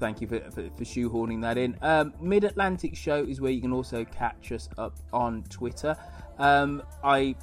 [0.00, 1.76] Thank you for, for, for shoehorning that in.
[1.82, 5.94] Um, Mid Atlantic Show is where you can also catch us up on Twitter.
[6.38, 7.36] Um, I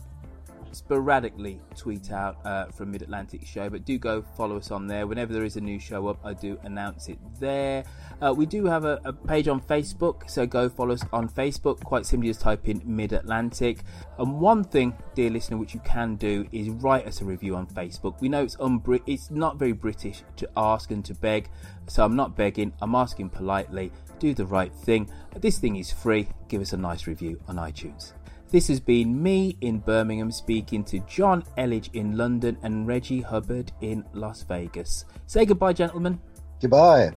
[0.72, 5.08] sporadically tweet out uh, from Mid Atlantic Show, but do go follow us on there.
[5.08, 7.84] Whenever there is a new show up, I do announce it there.
[8.22, 11.84] Uh, we do have a, a, page on Facebook, so go follow us on Facebook.
[11.84, 13.80] Quite simply, just type in Mid Atlantic.
[14.18, 17.68] And one thing, dear listener, which you can do is write us a review on
[17.68, 18.20] Facebook.
[18.22, 21.50] We know it's unbrit, it's not very British to ask and to beg,
[21.88, 22.74] so I'm not begging.
[22.82, 23.92] I'm asking politely.
[24.20, 25.10] Do the right thing.
[25.36, 26.28] This thing is free.
[26.48, 28.14] Give us a nice review on iTunes.
[28.50, 33.74] This has been me in Birmingham speaking to Jonn Elledge in London and Reggie Hubbard
[33.82, 35.04] in Las Vegas.
[35.26, 36.22] Say goodbye, gentlemen.
[36.62, 37.14] Goodbye.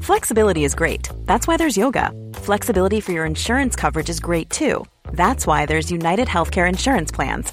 [0.00, 1.08] Flexibility is great.
[1.26, 2.10] That's why there's yoga.
[2.34, 4.84] Flexibility for your insurance coverage is great too.
[5.12, 7.52] That's why there's United Healthcare Insurance Plans.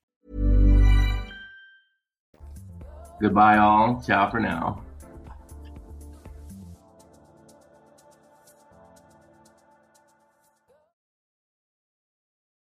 [3.21, 4.01] Goodbye, all.
[4.01, 4.81] Ciao for now.